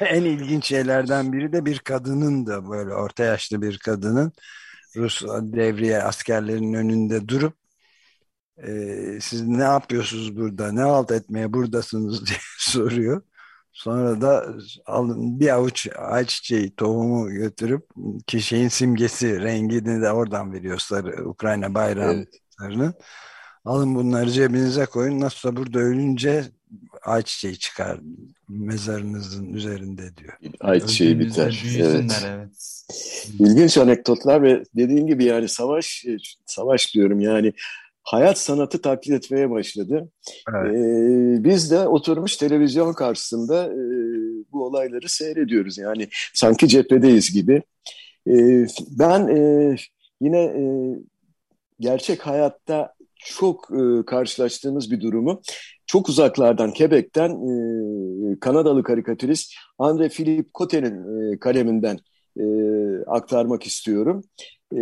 en 0.00 0.22
ilginç 0.22 0.64
şeylerden 0.66 1.32
biri 1.32 1.52
de 1.52 1.64
bir 1.64 1.78
kadının 1.78 2.46
da 2.46 2.70
böyle 2.70 2.94
orta 2.94 3.24
yaşlı 3.24 3.62
bir 3.62 3.78
kadının 3.78 4.32
Rus 4.96 5.22
devriye 5.42 6.02
askerlerinin 6.02 6.74
önünde 6.74 7.28
durup 7.28 7.54
e, 8.66 8.70
siz 9.20 9.42
ne 9.42 9.62
yapıyorsunuz 9.62 10.36
burada 10.36 10.72
ne 10.72 10.80
halt 10.80 11.10
etmeye 11.10 11.52
buradasınız 11.52 12.26
diye 12.26 12.38
soruyor. 12.58 13.22
Sonra 13.72 14.20
da 14.20 14.46
alın 14.86 15.40
bir 15.40 15.48
avuç 15.48 15.88
ayçiçeği 15.96 16.74
tohumu 16.76 17.30
götürüp 17.30 17.86
kişinin 18.26 18.68
simgesi 18.68 19.40
rengini 19.40 20.02
de 20.02 20.12
oradan 20.12 20.52
veriyor 20.52 20.78
sarı 20.78 21.28
Ukrayna 21.28 21.74
bayrağının 21.74 22.16
Evet. 22.16 22.42
Alın 23.68 23.94
bunları 23.94 24.30
cebinize 24.30 24.86
koyun. 24.86 25.20
Nasılsa 25.20 25.56
burada 25.56 25.78
ölünce 25.78 26.44
ayçiçeği 27.02 27.58
çıkar 27.58 28.00
mezarınızın 28.48 29.52
üzerinde 29.52 30.16
diyor. 30.16 30.32
Ayçiçeği 30.60 31.20
biter. 31.20 31.64
Evet. 31.78 32.22
evet. 32.26 32.84
İlginç 33.38 33.78
anekdotlar 33.78 34.42
ve 34.42 34.62
dediğin 34.76 35.06
gibi 35.06 35.24
yani 35.24 35.48
savaş, 35.48 36.04
e, 36.06 36.16
savaş 36.46 36.94
diyorum 36.94 37.20
yani 37.20 37.52
hayat 38.02 38.38
sanatı 38.38 38.82
taklit 38.82 39.14
etmeye 39.14 39.50
başladı. 39.50 40.10
Evet. 40.54 40.74
Ee, 40.74 41.44
biz 41.44 41.70
de 41.70 41.88
oturmuş 41.88 42.36
televizyon 42.36 42.92
karşısında 42.92 43.64
e, 43.64 43.78
bu 44.52 44.64
olayları 44.64 45.08
seyrediyoruz. 45.08 45.78
Yani 45.78 46.08
sanki 46.34 46.68
cephedeyiz 46.68 47.32
gibi. 47.32 47.62
Ee, 48.28 48.66
ben 48.90 49.28
e, 49.28 49.76
yine 50.20 50.40
e, 50.40 50.62
gerçek 51.80 52.26
hayatta 52.26 52.97
çok 53.36 53.68
e, 53.70 54.04
karşılaştığımız 54.06 54.90
bir 54.90 55.00
durumu 55.00 55.42
çok 55.86 56.08
uzaklardan 56.08 56.72
Quebec'ten 56.72 57.30
e, 57.30 58.40
Kanadalı 58.40 58.82
karikatürist 58.82 59.52
Andre 59.78 60.08
Philippe 60.08 60.50
Cote'nin 60.54 61.32
e, 61.32 61.38
kaleminden 61.38 61.98
e, 62.40 62.44
aktarmak 63.06 63.62
istiyorum. 63.66 64.24
E, 64.72 64.80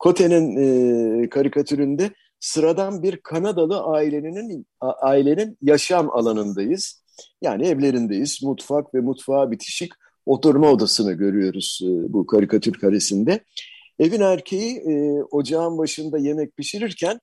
Cote'nin 0.00 0.56
e, 0.56 1.28
karikatüründe 1.28 2.10
sıradan 2.40 3.02
bir 3.02 3.16
Kanadalı 3.16 3.80
ailenin 3.80 4.66
ailenin 4.80 5.58
yaşam 5.62 6.10
alanındayız. 6.10 7.02
Yani 7.42 7.66
evlerindeyiz. 7.66 8.42
Mutfak 8.42 8.94
ve 8.94 9.00
mutfağa 9.00 9.50
bitişik 9.50 9.92
oturma 10.26 10.70
odasını 10.70 11.12
görüyoruz 11.12 11.80
e, 11.82 12.12
bu 12.12 12.26
karikatür 12.26 12.72
karesinde. 12.72 13.40
Evin 13.98 14.20
erkeği 14.20 14.76
e, 14.76 15.22
ocağın 15.22 15.78
başında 15.78 16.18
yemek 16.18 16.56
pişirirken 16.56 17.20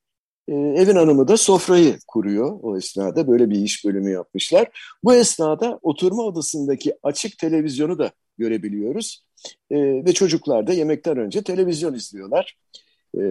e, 0.48 0.54
evin 0.54 0.96
hanımı 0.96 1.28
da 1.28 1.38
sofrayı 1.38 1.98
kuruyor 2.08 2.60
o 2.62 2.78
esnada. 2.78 3.28
Böyle 3.28 3.50
bir 3.50 3.62
iş 3.62 3.86
bölümü 3.86 4.12
yapmışlar. 4.12 4.96
Bu 5.04 5.16
esnada 5.16 5.80
oturma 5.82 6.24
odasındaki 6.24 6.94
açık 7.04 7.38
televizyonu 7.38 8.00
da 8.00 8.12
görebiliyoruz. 8.38 9.24
E, 9.72 9.78
ve 9.80 10.14
çocuklar 10.14 10.68
da 10.68 10.74
yemekten 10.74 11.18
önce 11.18 11.42
televizyon 11.42 11.94
izliyorlar. 11.94 12.56
E, 13.18 13.22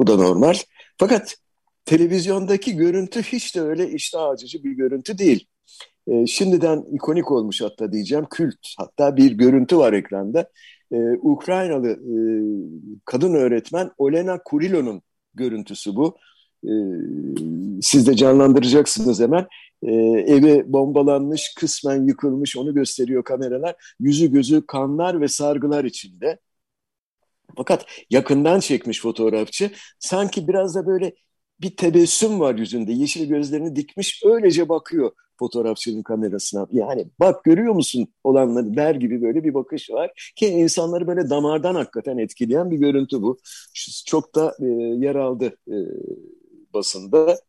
bu 0.00 0.06
da 0.06 0.16
normal. 0.16 0.54
Fakat 0.98 1.36
televizyondaki 1.84 2.76
görüntü 2.76 3.22
hiç 3.22 3.56
de 3.56 3.60
öyle 3.60 3.90
iştah 3.90 4.28
açıcı 4.28 4.64
bir 4.64 4.72
görüntü 4.72 5.18
değil. 5.18 5.46
E, 6.08 6.26
şimdiden 6.26 6.84
ikonik 6.92 7.30
olmuş 7.30 7.60
hatta 7.60 7.92
diyeceğim 7.92 8.26
kült. 8.30 8.58
Hatta 8.78 9.16
bir 9.16 9.32
görüntü 9.32 9.76
var 9.78 9.92
ekranda. 9.92 10.48
E, 10.92 10.96
Ukraynalı 11.22 11.88
e, 11.90 12.14
kadın 13.04 13.34
öğretmen 13.34 13.90
Olena 13.98 14.42
Kurilo'nun 14.44 15.02
görüntüsü 15.34 15.96
bu. 15.96 16.16
E, 16.64 16.72
siz 17.82 18.06
de 18.06 18.16
canlandıracaksınız 18.16 19.20
hemen. 19.20 19.46
E, 19.82 19.92
evi 20.26 20.64
bombalanmış, 20.72 21.54
kısmen 21.56 22.06
yıkılmış 22.06 22.56
onu 22.56 22.74
gösteriyor 22.74 23.24
kameralar. 23.24 23.94
Yüzü 24.00 24.32
gözü 24.32 24.66
kanlar 24.66 25.20
ve 25.20 25.28
sargılar 25.28 25.84
içinde. 25.84 26.38
Fakat 27.56 27.86
yakından 28.10 28.60
çekmiş 28.60 29.00
fotoğrafçı. 29.00 29.70
Sanki 29.98 30.48
biraz 30.48 30.74
da 30.74 30.86
böyle 30.86 31.12
bir 31.60 31.76
tebessüm 31.76 32.40
var 32.40 32.54
yüzünde. 32.54 32.92
Yeşil 32.92 33.28
gözlerini 33.28 33.76
dikmiş 33.76 34.22
öylece 34.24 34.68
bakıyor 34.68 35.12
fotoğrafçının 35.38 36.02
kamerasına. 36.02 36.66
Yani 36.72 37.06
bak 37.20 37.44
görüyor 37.44 37.74
musun 37.74 38.08
olanları 38.24 38.76
der 38.76 38.94
gibi 38.94 39.22
böyle 39.22 39.44
bir 39.44 39.54
bakış 39.54 39.90
var. 39.90 40.32
Ki 40.36 40.46
insanları 40.46 41.06
böyle 41.06 41.30
damardan 41.30 41.74
hakikaten 41.74 42.18
etkileyen 42.18 42.70
bir 42.70 42.76
görüntü 42.76 43.22
bu. 43.22 43.38
Çok 44.06 44.34
da 44.34 44.56
e, 44.60 44.64
yer 45.04 45.14
aldı 45.14 45.56
e, 45.68 45.76
basında. 46.74 47.40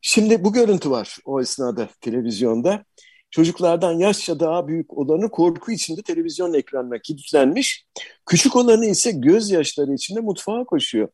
Şimdi 0.00 0.44
bu 0.44 0.52
görüntü 0.52 0.90
var 0.90 1.16
o 1.24 1.40
esnada 1.40 1.88
televizyonda. 2.00 2.84
Çocuklardan 3.30 3.92
yaşça 3.92 4.40
daha 4.40 4.68
büyük 4.68 4.98
olanı 4.98 5.30
korku 5.30 5.72
içinde 5.72 6.02
televizyon 6.02 6.54
ekranına 6.54 6.98
kilitlenmiş. 6.98 7.86
Küçük 8.26 8.56
olanı 8.56 8.86
ise 8.86 9.10
gözyaşları 9.10 9.94
içinde 9.94 10.20
mutfağa 10.20 10.64
koşuyor. 10.64 11.08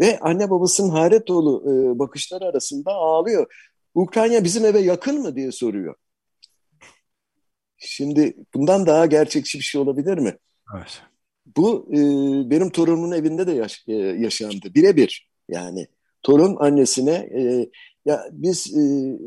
Ve 0.00 0.18
anne 0.18 0.50
babasının 0.50 0.88
hayret 0.90 1.28
dolu 1.28 1.62
e, 1.66 1.98
bakışları 1.98 2.44
arasında 2.44 2.90
ağlıyor. 2.90 3.70
Ukrayna 3.94 4.44
bizim 4.44 4.64
eve 4.64 4.78
yakın 4.78 5.20
mı 5.22 5.36
diye 5.36 5.52
soruyor. 5.52 5.94
Şimdi 7.78 8.36
bundan 8.54 8.86
daha 8.86 9.06
gerçekçi 9.06 9.58
bir 9.58 9.64
şey 9.64 9.80
olabilir 9.80 10.18
mi? 10.18 10.36
Evet. 10.76 11.02
Bu 11.56 11.88
e, 11.92 11.98
benim 12.50 12.70
torunumun 12.70 13.12
evinde 13.12 13.46
de 13.46 13.52
yaş, 13.52 13.84
e, 13.88 13.92
yaşandı. 13.94 14.74
Birebir 14.74 15.30
yani. 15.48 15.86
Torun 16.22 16.56
annesine 16.60 17.10
e, 17.12 17.70
ya 18.04 18.28
biz 18.32 18.76
e, 18.76 18.80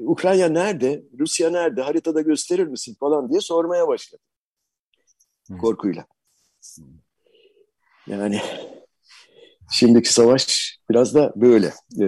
Ukrayna 0.05 0.47
nerede, 0.47 1.03
Rusya 1.19 1.49
nerede, 1.49 1.81
haritada 1.81 2.21
gösterir 2.21 2.67
misin 2.67 2.95
falan 2.99 3.29
diye 3.29 3.41
sormaya 3.41 3.87
başladı. 3.87 4.21
Korkuyla. 5.61 6.05
Yani 8.07 8.41
şimdiki 9.71 10.13
savaş 10.13 10.77
biraz 10.89 11.15
da 11.15 11.33
böyle. 11.35 11.67
E, 12.01 12.05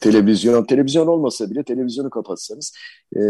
televizyon, 0.00 0.64
televizyon 0.64 1.06
olmasa 1.06 1.50
bile 1.50 1.62
televizyonu 1.64 2.10
kapatsanız 2.10 2.72
e, 3.16 3.20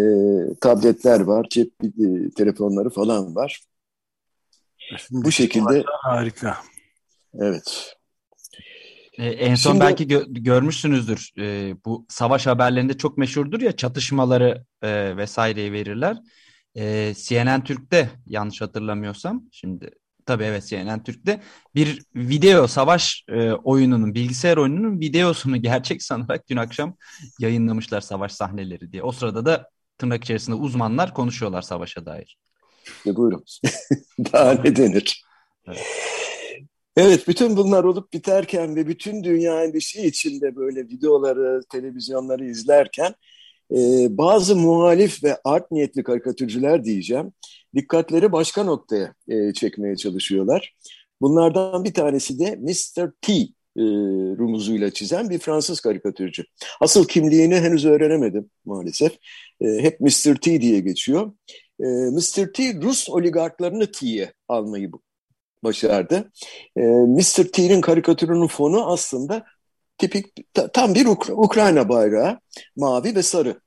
tabletler 0.61 1.21
var, 1.21 1.47
cep 1.51 1.73
e, 1.85 2.31
telefonları 2.37 2.91
falan 2.91 3.35
var. 3.35 3.61
Şimdi 4.99 5.25
Bu 5.25 5.33
şekilde 5.33 5.85
harika. 6.03 6.57
Evet. 7.35 7.93
Ee, 9.19 9.27
en 9.27 9.55
son 9.55 9.71
Şimdi- 9.71 9.85
belki 9.85 10.07
gö- 10.07 10.43
görmüşsünüzdür. 10.43 11.33
Ee, 11.39 11.75
bu 11.85 12.07
savaş 12.09 12.47
haberlerinde 12.47 12.97
çok 12.97 13.19
meşhurdur 13.19 13.61
ya 13.61 13.77
çatışmaları 13.77 14.65
e, 14.83 15.17
vesaireyi 15.17 15.73
verirler. 15.73 16.17
Ee, 16.77 17.15
CNN 17.17 17.65
Türk'te 17.65 18.11
yanlış 18.27 18.61
hatırlamıyorsam 18.61 19.45
şimdi 19.53 19.91
tabii 20.27 20.45
evet 20.45 20.67
CNN 20.67 21.03
Türk'te 21.03 21.41
bir 21.75 22.03
video 22.15 22.67
savaş 22.67 23.25
e, 23.29 23.53
oyununun 23.53 24.15
bilgisayar 24.15 24.57
oyununun 24.57 25.01
videosunu 25.01 25.57
gerçek 25.63 26.03
sanarak 26.03 26.49
dün 26.51 26.57
akşam 26.57 26.97
yayınlamışlar 27.39 28.01
savaş 28.01 28.33
sahneleri 28.33 28.93
diye. 28.93 29.03
O 29.03 29.13
sırada 29.13 29.47
da 29.47 29.71
tırnak 29.99 30.25
içerisinde 30.25 30.57
uzmanlar 30.57 31.15
konuşuyorlar 31.15 31.63
savaşa 31.63 32.07
dair. 32.07 32.39
E, 33.07 33.17
buyurun. 33.17 33.45
Daha 34.33 34.53
ne 34.53 34.77
denir? 34.77 35.25
Evet. 35.67 35.87
Evet, 36.97 37.29
bütün 37.29 37.57
bunlar 37.57 37.85
olup 37.85 38.13
biterken 38.13 38.77
ve 38.77 38.87
bütün 38.87 39.25
dünya 39.25 39.65
endişe 39.65 40.03
içinde 40.03 40.57
böyle 40.57 40.81
videoları, 40.81 41.61
televizyonları 41.73 42.45
izlerken 42.45 43.15
e, 43.71 43.77
bazı 44.11 44.57
muhalif 44.57 45.25
ve 45.25 45.37
art 45.45 45.71
niyetli 45.71 46.03
karikatürcüler 46.03 46.85
diyeceğim, 46.85 47.33
dikkatleri 47.77 48.33
başka 48.33 48.65
noktaya 48.65 49.15
e, 49.29 49.53
çekmeye 49.53 49.97
çalışıyorlar. 49.97 50.75
Bunlardan 51.21 51.85
bir 51.85 51.95
tanesi 51.95 52.39
de 52.39 52.57
Mr. 52.57 53.11
T 53.21 53.33
e, 53.33 53.83
rumuzuyla 54.39 54.91
çizen 54.91 55.31
bir 55.31 55.39
Fransız 55.39 55.81
karikatürcü. 55.81 56.45
Asıl 56.81 57.09
kimliğini 57.09 57.55
henüz 57.55 57.85
öğrenemedim 57.87 58.51
maalesef. 58.65 59.13
E, 59.61 59.67
hep 59.67 60.01
Mr. 60.01 60.35
T 60.37 60.61
diye 60.61 60.81
geçiyor. 60.81 61.33
E, 61.81 61.85
Mr. 61.87 62.53
T 62.53 62.75
Rus 62.83 63.09
oligarklarını 63.11 63.93
T'ye 63.93 64.33
almayı 64.49 64.91
başardı. 65.65 66.33
E, 66.77 66.81
Mr. 66.87 67.45
T'nin 67.53 67.81
karikatürünün 67.81 68.47
fonu 68.47 68.93
aslında 68.93 69.45
tipik 69.99 70.55
ta- 70.55 70.69
tam 70.69 70.95
bir 70.95 71.07
Uk- 71.07 71.33
Ukrayna 71.33 71.89
bayrağı 71.89 72.41
mavi 72.77 73.15
ve 73.15 73.23
sarı. 73.23 73.61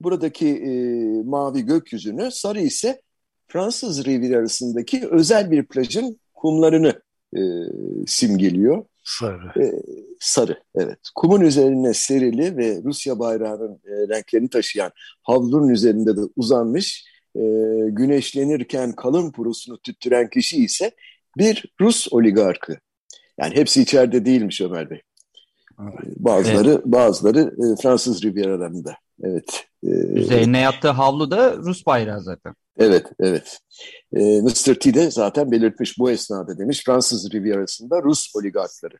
Buradaki 0.00 0.48
e, 0.48 0.72
mavi 1.24 1.62
gökyüzünü, 1.62 2.30
sarı 2.30 2.60
ise 2.60 3.00
Fransız 3.52 4.04
Rivierası'ndaki 4.04 5.08
özel 5.10 5.50
bir 5.50 5.66
plajın 5.66 6.20
kumlarını 6.34 7.02
e, 7.36 7.40
simgeliyor. 8.06 8.84
Sarı. 9.04 9.62
E, 9.62 9.82
sarı, 10.20 10.62
evet. 10.74 10.98
Kumun 11.14 11.40
üzerine 11.40 11.94
serili 11.94 12.56
ve 12.56 12.80
Rusya 12.84 13.18
bayrağının 13.18 13.80
e, 13.84 14.08
renklerini 14.08 14.48
taşıyan 14.48 14.90
havlunun 15.22 15.68
üzerinde 15.68 16.16
de 16.16 16.20
uzanmış, 16.36 17.04
e, 17.36 17.40
güneşlenirken 17.88 18.92
kalın 18.92 19.32
purusunu 19.32 19.78
tüttüren 19.78 20.30
kişi 20.30 20.64
ise 20.64 20.90
bir 21.38 21.64
Rus 21.80 22.12
oligarkı. 22.12 22.76
Yani 23.38 23.56
hepsi 23.56 23.82
içeride 23.82 24.24
değilmiş 24.24 24.60
Ömer 24.60 24.90
Bey. 24.90 25.02
Evet. 25.82 26.16
Bazıları 26.16 26.82
bazıları 26.84 27.40
e, 27.40 27.82
Fransız 27.82 28.24
Riviera'larında. 28.24 28.96
Evet. 29.22 29.66
E, 29.82 29.88
Üzerine 29.90 30.60
yattığı 30.60 30.88
havlu 30.90 31.30
da 31.30 31.56
Rus 31.56 31.86
bayrağı 31.86 32.20
zaten. 32.20 32.54
Evet, 32.78 33.06
evet. 33.20 33.58
E, 34.16 34.40
Mr. 34.40 34.74
T 34.74 34.94
de 34.94 35.10
zaten 35.10 35.50
belirtmiş 35.50 35.98
bu 35.98 36.10
esnada 36.10 36.58
demiş 36.58 36.84
Fransız 36.86 37.32
Riviera'sında 37.32 38.02
Rus 38.02 38.36
oligarkları 38.36 38.96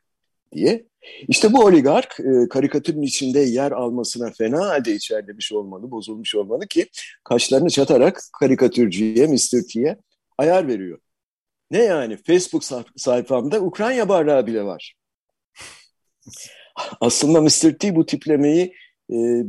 diye. 0.53 0.87
İşte 1.29 1.53
bu 1.53 1.65
oligark 1.65 2.21
e, 2.21 2.49
karikatürün 2.49 3.03
içinde 3.03 3.41
yer 3.41 3.73
almasına 3.73 4.31
fena 4.39 4.69
halde 4.69 4.95
içerlemiş 4.95 5.53
olmalı, 5.53 5.91
bozulmuş 5.91 6.35
olmalı 6.35 6.67
ki 6.67 6.87
kaşlarını 7.25 7.71
çatarak 7.71 8.21
karikatürcüye, 8.41 9.27
Mr. 9.27 9.69
T'ye 9.73 9.97
ayar 10.39 10.69
veriyor. 10.69 10.99
Ne 11.71 11.83
yani 11.83 12.17
Facebook 12.27 12.63
sayf- 12.63 12.93
sayfamda 12.97 13.61
Ukrayna 13.61 14.09
bayrağı 14.09 14.47
bile 14.47 14.65
var. 14.65 14.95
Aslında 17.01 17.41
Mr. 17.41 17.79
T 17.79 17.97
bu 17.97 18.07
tiplemeyi 18.07 18.75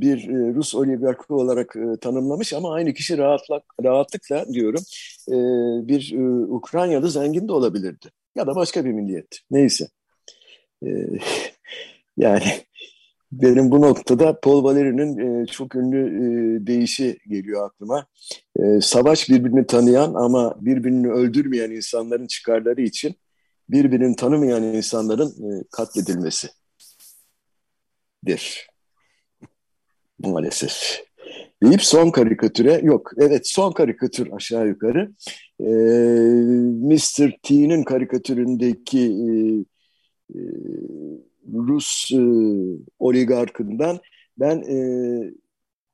bir 0.02 0.30
e, 0.30 0.54
Rus 0.54 0.76
oligarkı 0.76 1.36
olarak 1.36 1.76
e, 1.76 1.98
tanımlamış 1.98 2.54
ama 2.54 2.74
aynı 2.74 2.94
kişi 2.94 3.18
rahatlık, 3.18 3.64
rahatlıkla 3.84 4.46
diyorum 4.54 4.84
e, 5.28 5.36
bir 5.88 6.14
e, 6.14 6.46
Ukraynalı 6.46 7.10
zengin 7.10 7.48
de 7.48 7.52
olabilirdi. 7.52 8.10
Ya 8.36 8.48
da 8.48 8.56
başka 8.56 8.86
bir 8.86 8.92
milliyet. 8.92 9.40
Neyse. 9.52 9.88
E, 10.86 10.90
yani 12.18 12.62
benim 13.32 13.72
bu 13.72 13.82
noktada 13.82 14.40
Paul 14.40 14.64
Valéry'nin 14.64 15.44
e, 15.44 15.46
çok 15.46 15.76
ünlü 15.76 16.00
e, 16.00 16.68
deyişi 16.68 17.18
geliyor 17.28 17.66
aklıma. 17.66 18.06
E, 18.60 18.82
savaş 18.82 19.30
birbirini 19.30 19.68
tanıyan 19.68 20.14
ama 20.14 20.56
birbirini 20.62 21.12
öldürmeyen 21.12 21.72
insanların 21.72 22.28
çıkarları 22.28 22.82
için 22.82 23.16
birbirini 23.70 24.16
tanımayan 24.16 24.64
insanların 24.64 25.30
e, 25.30 25.64
katledilmesi 25.72 26.50
dir. 28.26 28.71
Maalesef. 30.24 31.04
Deyip 31.64 31.82
son 31.82 32.12
karikatüre 32.12 32.82
yok. 32.84 33.12
Evet 33.18 33.48
son 33.48 33.72
karikatür 33.72 34.32
aşağı 34.32 34.68
yukarı. 34.68 35.12
E, 35.60 35.70
Mr. 36.88 37.38
T'nin 37.44 37.84
karikatüründeki 37.84 39.00
e, 39.00 39.30
e, 40.36 40.42
Rus 41.54 42.12
e, 42.12 42.22
oligarkından 43.00 44.00
ben 44.38 44.62
e, 44.62 44.78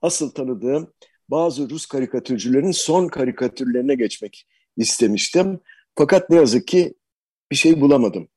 asıl 0.02 0.30
tanıdığım 0.30 0.94
bazı 1.30 1.70
Rus 1.70 1.86
karikatürcülerin 1.86 2.72
son 2.72 3.08
karikatürlerine 3.08 3.96
geçmek 3.96 4.48
istemiştim. 4.78 5.60
Fakat 5.96 6.30
ne 6.30 6.36
yazık 6.36 6.68
ki 6.68 6.94
bir 7.52 7.56
şey 7.56 7.82
bulamadım. 7.82 8.28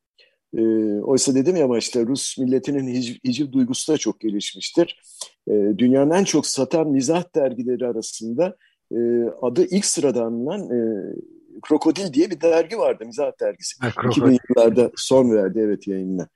E, 0.57 0.63
oysa 1.01 1.35
dedim 1.35 1.57
ya 1.57 1.69
başta 1.69 2.07
Rus 2.07 2.39
milletinin 2.39 2.95
hic, 2.95 3.21
hiciv 3.25 3.53
duygusu 3.53 3.93
da 3.93 3.99
çok 3.99 4.21
gelişmiştir. 4.21 5.01
E, 5.49 5.53
dünyanın 5.79 6.11
en 6.11 6.25
çok 6.25 6.47
satan 6.47 6.89
mizah 6.89 7.35
dergileri 7.35 7.87
arasında 7.87 8.57
e, 8.93 8.99
adı 9.43 9.67
ilk 9.71 9.85
sırada 9.85 10.25
anılan 10.25 10.61
e, 10.61 10.81
Krokodil 11.63 12.13
diye 12.13 12.31
bir 12.31 12.41
dergi 12.41 12.79
vardı, 12.79 13.05
mizah 13.07 13.33
dergisi. 13.41 13.77
Ha, 13.81 13.93
2000 14.11 14.39
yıllarda 14.49 14.91
son 14.97 15.31
verdi 15.31 15.59
evet 15.59 15.89
yayınına. 15.89 16.29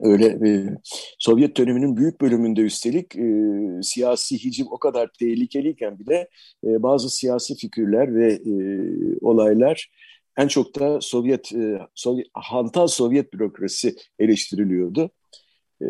Öyle 0.00 0.26
e, 0.26 0.76
Sovyet 1.18 1.56
döneminin 1.56 1.96
büyük 1.96 2.20
bölümünde 2.20 2.60
üstelik 2.60 3.16
e, 3.16 3.52
siyasi 3.82 4.44
hiciv 4.44 4.64
o 4.70 4.78
kadar 4.78 5.10
tehlikeliyken 5.18 5.98
bile 5.98 6.28
e, 6.64 6.82
bazı 6.82 7.10
siyasi 7.10 7.56
figürler 7.56 8.14
ve 8.14 8.32
e, 8.32 8.52
olaylar 9.20 9.90
en 10.38 10.48
çok 10.48 10.80
da 10.80 11.00
Sovyet, 11.00 11.52
e, 11.52 11.78
Sovyet 11.94 12.26
hantal 12.32 12.86
Sovyet 12.86 13.32
bürokrasi 13.32 13.96
eleştiriliyordu. 14.18 15.10
E, 15.82 15.88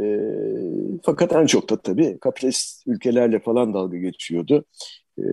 fakat 1.02 1.32
en 1.32 1.46
çok 1.46 1.70
da 1.70 1.76
tabii 1.82 2.18
kapitalist 2.20 2.86
ülkelerle 2.86 3.40
falan 3.40 3.74
dalga 3.74 3.96
geçiyordu. 3.96 4.64
E, 5.18 5.24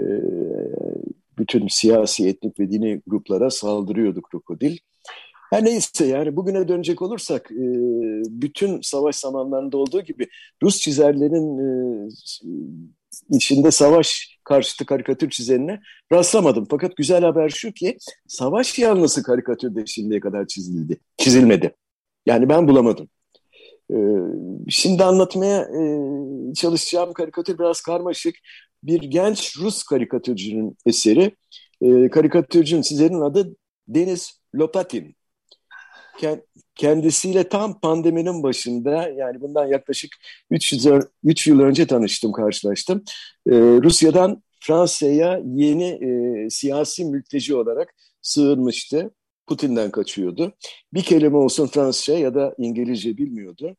bütün 1.38 1.68
siyasi, 1.68 2.28
etnik 2.28 2.60
ve 2.60 2.72
dini 2.72 3.02
gruplara 3.08 3.50
saldırıyordu 3.50 4.22
krokodil. 4.22 4.78
Her 5.50 5.66
neyse 5.66 6.06
yani 6.06 6.36
bugüne 6.36 6.68
dönecek 6.68 7.02
olursak 7.02 7.52
e, 7.52 7.66
bütün 8.30 8.82
savaş 8.82 9.16
zamanlarında 9.16 9.78
olduğu 9.78 10.02
gibi 10.02 10.28
Rus 10.64 10.78
çizerlerin 10.80 11.58
e, 11.58 12.08
içinde 13.30 13.72
savaş 13.72 14.35
karşıtı 14.46 14.86
karikatür 14.86 15.30
çizenine 15.30 15.82
rastlamadım. 16.12 16.68
Fakat 16.70 16.98
güzel 16.98 17.24
haber 17.24 17.50
şu 17.50 17.72
ki 17.72 17.98
savaş 18.28 18.80
yanlısı 18.80 19.24
karikatürde 19.24 19.86
şimdiye 19.86 20.20
kadar 20.20 20.48
çizildi, 20.48 21.00
çizilmedi. 21.18 21.76
Yani 22.26 22.50
ben 22.50 22.68
bulamadım. 22.68 23.10
E, 23.92 23.98
şimdi 24.70 25.04
anlatmaya 25.04 25.62
e, 25.62 25.80
çalışacağım 26.54 27.14
karikatür 27.14 27.60
biraz 27.60 27.82
karmaşık. 27.82 28.36
Bir 28.84 29.02
genç 29.02 29.58
Rus 29.58 29.84
karikatürcünün 29.84 30.78
eseri. 30.86 31.36
E, 31.82 32.10
karikatürcünün 32.10 32.82
çizerin 32.82 33.22
adı 33.22 33.56
Deniz 33.88 34.40
Lopatin 34.56 35.16
kendisiyle 36.76 37.50
tam 37.50 37.80
pandeminin 37.80 38.44
başında 38.44 39.10
yani 39.10 39.42
bundan 39.42 39.66
yaklaşık 39.68 40.12
3 40.50 40.86
yıl, 40.86 41.02
3 41.24 41.48
yıl 41.48 41.60
önce 41.60 41.88
tanıştım, 41.88 42.32
karşılaştım. 42.32 43.04
Ee, 43.50 43.52
Rusya'dan 43.56 44.44
Fransa'ya 44.60 45.42
yeni 45.46 45.88
e, 45.88 46.50
siyasi 46.50 47.06
mülteci 47.06 47.56
olarak 47.56 47.94
sığınmıştı. 48.22 49.12
Putin'den 49.48 49.92
kaçıyordu. 49.92 50.54
Bir 50.94 51.02
kelime 51.02 51.38
olsun 51.38 51.68
Fransızca 51.68 52.20
ya 52.20 52.36
da 52.36 52.56
İngilizce 52.58 53.18
bilmiyordu. 53.18 53.76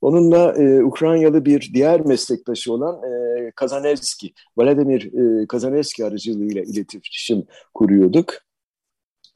Onunla 0.00 0.52
e, 0.52 0.82
Ukraynalı 0.82 1.44
bir 1.44 1.70
diğer 1.74 2.00
meslektaşı 2.00 2.72
olan 2.72 3.02
e, 3.02 3.50
Kazanevski, 3.50 4.32
Vladimir 4.58 5.12
e, 5.42 5.46
Kazanevski 5.46 6.04
aracılığıyla 6.04 6.62
iletişim 6.62 7.46
kuruyorduk. 7.74 8.43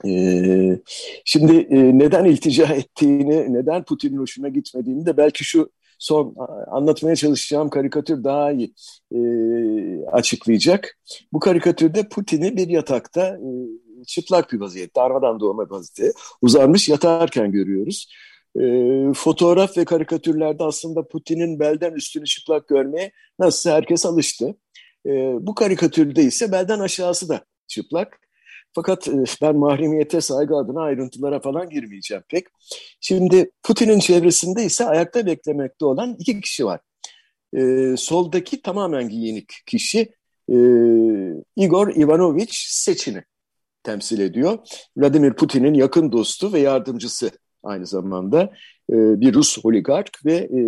E, 0.07 0.81
şimdi 1.25 1.57
e, 1.57 1.99
neden 1.99 2.25
iltica 2.25 2.67
ettiğini, 2.67 3.55
neden 3.55 3.85
Putin'in 3.85 4.19
hoşuna 4.19 4.49
gitmediğini 4.49 5.07
de 5.07 5.17
belki 5.17 5.45
şu 5.45 5.71
son 5.99 6.35
anlatmaya 6.71 7.17
çalışacağım 7.17 7.71
karikatür 7.71 8.25
daha 8.25 8.53
iyi 8.53 8.75
e, 9.13 9.21
açıklayacak. 10.07 10.99
Bu 11.33 11.39
karikatürde 11.39 12.09
Putin'i 12.09 12.57
bir 12.57 12.69
yatakta 12.69 13.27
e, 13.27 13.49
çıplak 14.07 14.53
bir 14.53 14.61
vaziyette, 14.61 15.01
aradan 15.01 15.41
doğma 15.41 15.71
vaziyette 15.71 16.19
uzanmış 16.43 16.89
yatarken 16.89 17.53
görüyoruz. 17.53 18.09
E, 18.61 18.63
fotoğraf 19.15 19.79
ve 19.79 19.85
karikatürlerde 19.85 20.65
aslında 20.65 21.09
Putin'in 21.09 21.61
belden 21.61 21.93
üstünü 21.93 22.25
çıplak 22.25 22.69
görmeye 22.69 23.13
nasıl 23.39 23.71
herkes 23.71 24.07
alıştı. 24.07 24.57
E, 25.07 25.11
bu 25.41 25.55
karikatürde 25.55 26.23
ise 26.23 26.53
belden 26.53 26.79
aşağısı 26.79 27.29
da 27.29 27.45
çıplak. 27.67 28.28
Fakat 28.75 29.09
e, 29.09 29.25
ben 29.43 29.57
mahremiyete 29.57 30.21
saygı 30.21 30.57
adına 30.57 30.83
ayrıntılara 30.83 31.41
falan 31.41 31.71
girmeyeceğim 31.71 32.23
pek. 32.29 32.47
Şimdi 33.01 33.51
Putin'in 33.63 33.99
çevresinde 33.99 34.65
ise 34.65 34.85
ayakta 34.85 35.27
beklemekte 35.27 35.85
olan 35.85 36.17
iki 36.19 36.41
kişi 36.41 36.65
var. 36.65 36.81
E, 37.57 37.95
soldaki 37.97 38.63
tamamen 38.63 39.09
giyinik 39.09 39.53
kişi 39.67 39.99
e, 40.49 40.57
Igor 41.57 41.95
Ivanovich 41.97 42.55
Sechin'i 42.55 43.25
temsil 43.83 44.21
ediyor. 44.21 44.59
Vladimir 44.97 45.33
Putin'in 45.33 45.75
yakın 45.75 46.13
dostu 46.13 46.53
ve 46.53 46.61
yardımcısı 46.61 47.31
aynı 47.63 47.87
zamanda 47.87 48.43
e, 48.93 49.21
bir 49.21 49.35
Rus 49.35 49.65
oligark 49.65 50.21
ve 50.25 50.35
e, 50.35 50.61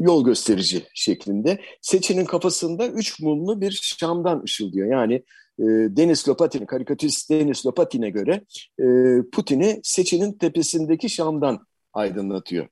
yol 0.00 0.24
gösterici 0.24 0.86
şeklinde. 0.94 1.60
Seçinin 1.80 2.24
kafasında 2.24 2.88
üç 2.88 3.20
mumlu 3.20 3.60
bir 3.60 3.80
şamdan 3.82 4.42
ışıldıyor. 4.42 4.90
Yani 4.90 5.14
e, 5.58 5.64
Denis 5.96 6.28
Lopatin, 6.28 6.66
karikatürist 6.66 7.30
Denis 7.30 7.66
Lopatin'e 7.66 8.10
göre 8.10 8.44
e, 8.80 8.84
Putin'i 9.32 9.80
Seçinin 9.82 10.32
tepesindeki 10.32 11.08
şamdan 11.08 11.66
aydınlatıyor. 11.92 12.68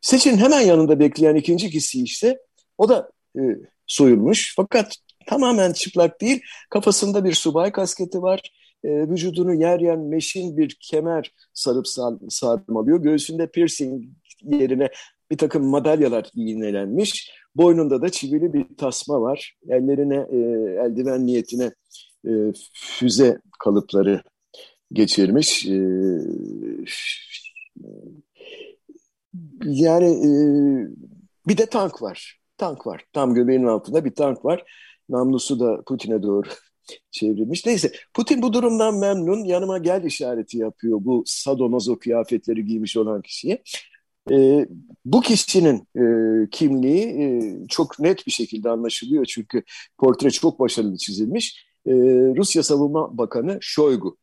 Seçinin 0.00 0.36
hemen 0.36 0.60
yanında 0.60 1.00
bekleyen 1.00 1.34
ikinci 1.34 1.70
kişi 1.70 2.02
ise 2.02 2.38
o 2.78 2.88
da 2.88 3.10
e, 3.36 3.40
soyulmuş 3.86 4.54
fakat 4.56 4.96
tamamen 5.26 5.72
çıplak 5.72 6.20
değil. 6.20 6.42
Kafasında 6.70 7.24
bir 7.24 7.32
subay 7.32 7.72
kasketi 7.72 8.22
var. 8.22 8.52
E, 8.84 8.88
vücudunu 8.88 9.54
yer 9.54 9.80
yer 9.80 9.96
meşin 9.96 10.56
bir 10.56 10.78
kemer 10.80 11.32
sarıp 11.54 11.88
sar, 11.88 12.14
sarmalıyor. 12.28 13.02
Göğsünde 13.02 13.46
piercing 13.46 14.04
yerine 14.42 14.88
bir 15.30 15.38
takım 15.38 15.66
madalyalar 15.66 16.30
iğnelenmiş. 16.34 17.30
Boynunda 17.54 18.02
da 18.02 18.08
çivili 18.10 18.52
bir 18.52 18.66
tasma 18.76 19.20
var. 19.20 19.56
Ellerine 19.68 20.26
e, 20.30 20.36
eldiven 20.84 21.26
niyetine 21.26 21.70
e, 22.24 22.30
füze 22.74 23.40
kalıpları 23.58 24.22
geçirmiş. 24.92 25.66
E, 25.66 25.78
yani 29.64 30.06
e, 30.06 30.30
bir 31.48 31.58
de 31.58 31.66
tank 31.66 32.02
var. 32.02 32.40
Tank 32.56 32.86
var. 32.86 33.04
Tam 33.12 33.34
göbeğinin 33.34 33.66
altında 33.66 34.04
bir 34.04 34.14
tank 34.14 34.44
var. 34.44 34.64
Namlusu 35.08 35.60
da 35.60 35.82
Putin'e 35.86 36.22
doğru 36.22 36.48
çevrilmiş. 37.10 37.66
Neyse 37.66 37.92
Putin 38.14 38.42
bu 38.42 38.52
durumdan 38.52 38.98
memnun. 38.98 39.44
Yanıma 39.44 39.78
gel 39.78 40.04
işareti 40.04 40.58
yapıyor 40.58 40.98
bu 41.02 41.22
sadomazo 41.26 41.98
kıyafetleri 41.98 42.64
giymiş 42.64 42.96
olan 42.96 43.22
kişiye. 43.22 43.62
E, 44.30 44.66
bu 45.04 45.20
kişinin 45.20 45.88
e, 45.96 46.04
kimliği 46.50 47.04
e, 47.04 47.26
çok 47.68 47.98
net 47.98 48.26
bir 48.26 48.32
şekilde 48.32 48.70
anlaşılıyor 48.70 49.24
çünkü 49.24 49.62
portre 49.98 50.30
çok 50.30 50.60
başarılı 50.60 50.96
çizilmiş. 50.96 51.66
E, 51.86 51.92
Rusya 52.36 52.62
Savunma 52.62 53.18
Bakanı 53.18 53.58
Shoigu. 53.60 54.16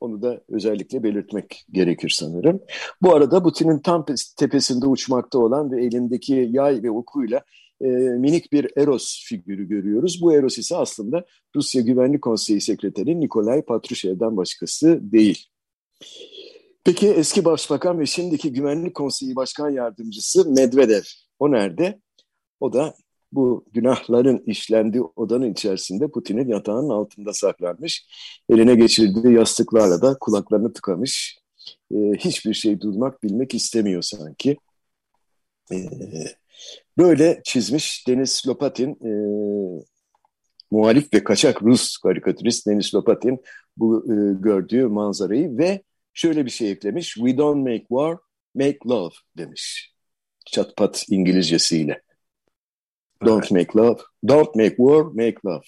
Onu 0.00 0.22
da 0.22 0.40
özellikle 0.48 1.02
belirtmek 1.02 1.64
gerekir 1.72 2.10
sanırım. 2.10 2.60
Bu 3.02 3.14
arada 3.14 3.42
Putin'in 3.42 3.78
tam 3.78 4.04
tepesinde 4.36 4.86
uçmakta 4.86 5.38
olan 5.38 5.72
ve 5.72 5.84
elindeki 5.84 6.48
yay 6.52 6.82
ve 6.82 6.90
okuyla 6.90 7.42
e, 7.80 7.86
minik 7.88 8.52
bir 8.52 8.70
Eros 8.76 9.24
figürü 9.28 9.68
görüyoruz. 9.68 10.22
Bu 10.22 10.32
Eros 10.32 10.58
ise 10.58 10.76
aslında 10.76 11.24
Rusya 11.56 11.82
Güvenlik 11.82 12.22
Konseyi 12.22 12.60
Sekreteri 12.60 13.20
Nikolay 13.20 13.62
Patrushev'den 13.62 14.36
başkası 14.36 15.00
değil. 15.02 15.46
Peki 16.84 17.08
eski 17.08 17.44
başbakan 17.44 18.00
ve 18.00 18.06
şimdiki 18.06 18.52
Güvenlik 18.52 18.94
Konseyi 18.94 19.36
Başkan 19.36 19.70
Yardımcısı 19.70 20.50
Medvedev, 20.50 21.02
o 21.38 21.52
nerede? 21.52 22.00
O 22.60 22.72
da 22.72 22.94
bu 23.32 23.64
günahların 23.72 24.42
işlendiği 24.46 25.02
odanın 25.16 25.52
içerisinde 25.52 26.08
Putin'in 26.08 26.48
yatağının 26.48 26.88
altında 26.88 27.32
saklanmış. 27.32 28.06
Eline 28.50 28.74
geçirdiği 28.74 29.34
yastıklarla 29.34 30.02
da 30.02 30.16
kulaklarını 30.20 30.72
tıkamış. 30.72 31.38
Ee, 31.94 31.96
hiçbir 32.18 32.54
şey 32.54 32.80
duymak, 32.80 33.22
bilmek 33.22 33.54
istemiyor 33.54 34.02
sanki. 34.02 34.56
Ee, 35.72 35.88
böyle 36.98 37.40
çizmiş 37.44 38.08
Denis 38.08 38.48
Lopatin, 38.48 38.90
e, 38.90 39.12
muhalif 40.70 41.14
ve 41.14 41.24
kaçak 41.24 41.62
Rus 41.62 41.96
karikatürist 41.98 42.66
Denis 42.66 42.94
Lopatin 42.94 43.42
bu 43.76 44.04
e, 44.12 44.14
gördüğü 44.40 44.86
manzarayı 44.86 45.58
ve 45.58 45.82
şöyle 46.14 46.44
bir 46.44 46.50
şey 46.50 46.70
eklemiş. 46.70 47.14
We 47.14 47.38
don't 47.38 47.64
make 47.64 47.86
war, 47.88 48.16
make 48.54 48.78
love 48.86 49.14
demiş. 49.36 49.92
Çatpat 50.46 51.04
İngilizcesiyle. 51.08 52.02
Don't 53.24 53.50
make 53.50 53.78
love, 53.78 53.98
don't 54.28 54.54
make 54.54 54.76
war, 54.76 55.02
make 55.02 55.36
love. 55.46 55.62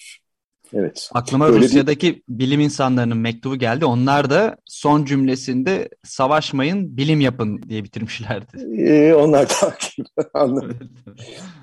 Evet. 0.73 1.09
Aklıma 1.13 1.47
Öyle 1.47 1.65
Rusya'daki 1.65 2.15
bir... 2.15 2.23
bilim 2.29 2.59
insanlarının 2.59 3.17
mektubu 3.17 3.55
geldi. 3.55 3.85
Onlar 3.85 4.29
da 4.29 4.57
son 4.65 5.05
cümlesinde 5.05 5.89
savaşmayın, 6.03 6.97
bilim 6.97 7.21
yapın 7.21 7.61
diye 7.69 7.83
bitirmişlerdi. 7.83 8.81
Ee, 8.81 9.13
onlar 9.13 9.47
takip. 9.47 10.05
Anladım. 10.33 10.79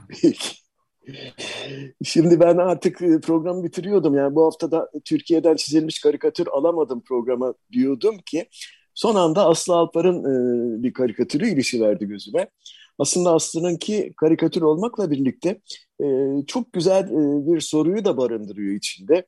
Peki. 0.09 0.62
Şimdi 2.05 2.41
ben 2.41 2.57
artık 2.57 3.03
e, 3.03 3.21
programı 3.21 3.65
bitiriyordum. 3.65 4.15
Yani 4.15 4.35
bu 4.35 4.45
hafta 4.45 4.71
da 4.71 4.91
Türkiye'den 5.05 5.57
çizilmiş 5.57 6.01
karikatür 6.01 6.47
alamadım 6.47 7.03
programa 7.03 7.55
diyordum 7.73 8.19
ki 8.27 8.49
son 8.95 9.15
anda 9.15 9.47
Aslı 9.47 9.75
Alpar'ın 9.75 10.21
e, 10.21 10.83
bir 10.83 10.93
karikatürü 10.93 11.49
ilişi 11.49 11.81
verdi 11.81 12.07
gözüme. 12.07 12.49
Aslında 12.99 13.35
Aslı'nınki 13.35 14.13
karikatür 14.17 14.63
olmakla 14.63 15.11
birlikte 15.11 15.61
e, 16.03 16.07
çok 16.47 16.73
güzel 16.73 17.11
bir 17.47 17.61
soruyu 17.61 18.05
da 18.05 18.17
barındırıyor 18.17 18.75
içinde. 18.75 19.27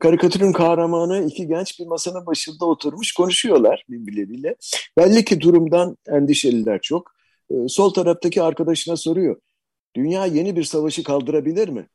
Karikatürün 0.00 0.52
kahramanı 0.52 1.24
iki 1.24 1.46
genç 1.46 1.80
bir 1.80 1.86
masanın 1.86 2.26
başında 2.26 2.64
oturmuş 2.64 3.12
konuşuyorlar 3.12 3.84
birbirleriyle. 3.88 4.56
Belli 4.98 5.24
ki 5.24 5.40
durumdan 5.40 5.96
endişeliler 6.08 6.80
çok. 6.80 7.14
Sol 7.68 7.90
taraftaki 7.90 8.42
arkadaşına 8.42 8.96
soruyor. 8.96 9.36
Dünya 9.96 10.26
yeni 10.26 10.56
bir 10.56 10.64
savaşı 10.64 11.04
kaldırabilir 11.04 11.68
mi? 11.68 11.88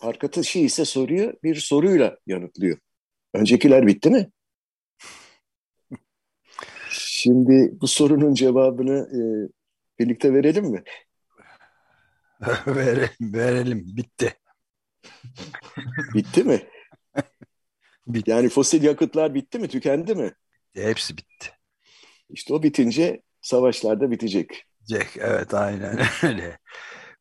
Arkadaşı 0.00 0.58
ise 0.58 0.84
soruyu 0.84 1.32
bir 1.42 1.54
soruyla 1.54 2.18
yanıtlıyor. 2.26 2.78
Öncekiler 3.34 3.86
bitti 3.86 4.10
mi? 4.10 4.30
Şimdi 6.90 7.72
bu 7.80 7.86
sorunun 7.86 8.34
cevabını 8.34 9.08
e, 9.12 9.20
birlikte 9.98 10.34
verelim 10.34 10.64
mi? 10.64 10.82
verelim, 12.66 13.10
verelim. 13.20 13.84
Bitti. 13.96 14.34
bitti 16.14 16.44
mi? 16.44 16.68
bitti. 18.06 18.30
Yani 18.30 18.48
fosil 18.48 18.82
yakıtlar 18.82 19.34
bitti 19.34 19.58
mi? 19.58 19.68
Tükendi 19.68 20.14
mi? 20.14 20.32
Hepsi 20.74 21.16
bitti. 21.16 21.48
İşte 22.28 22.54
o 22.54 22.62
bitince 22.62 23.22
savaşlar 23.40 24.00
da 24.00 24.10
bitecek. 24.10 24.64
Bitecek, 24.82 25.16
evet 25.16 25.54
aynen 25.54 25.98
öyle. 26.22 26.58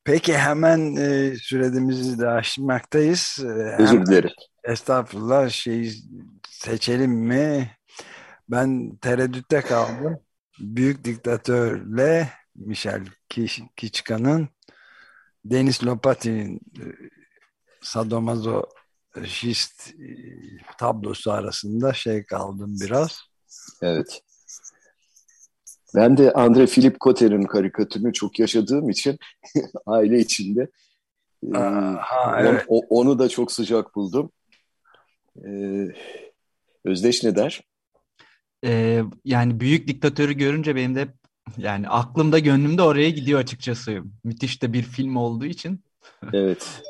Peki 0.04 0.38
hemen 0.38 0.96
e, 0.96 1.36
süremizi 1.36 2.20
de 2.20 2.30
aşmaktayız. 2.30 3.40
E, 3.44 3.84
Özür 3.84 4.06
dilerim. 4.06 4.30
Estağfurullah 4.64 5.50
şeyi 5.50 5.94
seçelim 6.50 7.12
mi? 7.12 7.72
Ben 8.50 8.96
tereddütte 8.98 9.62
kaldım. 9.62 10.20
Büyük 10.60 11.04
diktatörle 11.04 12.30
Michel 12.56 13.06
Kiçka'nın 13.76 14.50
Denis 15.46 15.84
Lopatin'in 15.84 16.56
e, 16.56 16.86
sadomazo 17.82 18.64
şist 19.26 19.90
e, 19.90 19.94
tablosu 20.78 21.32
arasında 21.32 21.94
şey 21.94 22.24
kaldım 22.26 22.76
biraz. 22.82 23.22
Evet. 23.82 24.22
Ben 25.96 26.18
de 26.18 26.34
Andre 26.34 26.66
Philip 26.66 27.00
Cotter'in 27.00 27.44
karikatürünü 27.44 28.14
çok 28.14 28.40
yaşadığım 28.40 28.90
için 28.90 29.20
aile 29.86 30.20
içinde 30.20 30.68
Aha, 31.56 32.42
evet. 32.42 32.66
onu 32.70 33.20
da 33.20 33.30
çok 33.30 33.52
sıcak 33.52 33.96
buldum. 33.96 34.32
Ee, 35.46 35.88
Özdeş 36.86 37.24
ne 37.24 37.36
der? 37.36 37.62
Ee, 38.66 39.02
yani 39.26 39.60
büyük 39.60 39.88
diktatörü 39.88 40.34
görünce 40.34 40.76
benim 40.76 40.96
de 40.96 41.08
yani 41.58 41.90
aklımda 41.90 42.40
gönlümde 42.40 42.82
oraya 42.82 43.10
gidiyor 43.10 43.40
açıkçası. 43.40 44.02
Müthiş 44.24 44.62
de 44.62 44.74
bir 44.74 44.84
film 44.84 45.16
olduğu 45.16 45.46
için. 45.46 45.84
evet. 46.34 46.82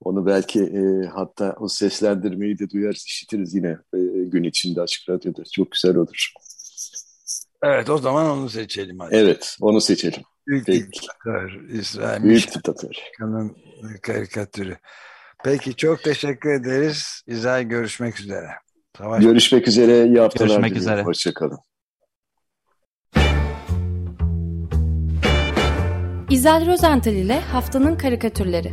Onu 0.00 0.26
belki 0.26 0.62
e, 0.62 1.06
hatta 1.06 1.56
o 1.60 1.68
seslendirmeyi 1.68 2.58
de 2.58 2.70
duyarız, 2.70 3.04
işitiriz 3.06 3.54
yine 3.54 3.78
e, 3.94 3.98
gün 4.24 4.44
içinde 4.44 4.80
Açık 4.80 5.08
Radyo'da. 5.08 5.42
Çok 5.52 5.70
güzel 5.70 5.96
olur. 5.96 6.32
Evet 7.64 7.90
o 7.90 7.98
zaman 7.98 8.26
onu 8.26 8.48
seçelim. 8.48 8.98
Hadi. 8.98 9.16
Evet 9.16 9.56
onu 9.60 9.80
seçelim. 9.80 10.22
Büyük 10.46 10.66
Peki. 10.66 10.86
diktatör. 10.92 11.60
İsrail 11.68 12.22
Büyük 12.22 12.54
diktatör. 12.54 12.90
Karikatürü. 14.02 14.76
Peki 15.44 15.76
çok 15.76 16.02
teşekkür 16.02 16.54
ederiz. 16.60 17.22
İzay 17.26 17.68
görüşmek 17.68 18.20
üzere. 18.20 18.48
Savaş 18.98 19.24
Görüşmek 19.24 19.68
üzere. 19.68 20.06
İyi 20.06 20.20
haftalar 20.20 20.46
Görüşmek 20.48 20.70
diliyorum. 20.70 20.92
üzere. 20.92 21.02
Hoşçakalın. 21.02 21.58
İzel 26.30 26.66
Rozental 26.66 27.12
ile 27.12 27.40
Haftanın 27.40 27.96
Karikatürleri 27.96 28.72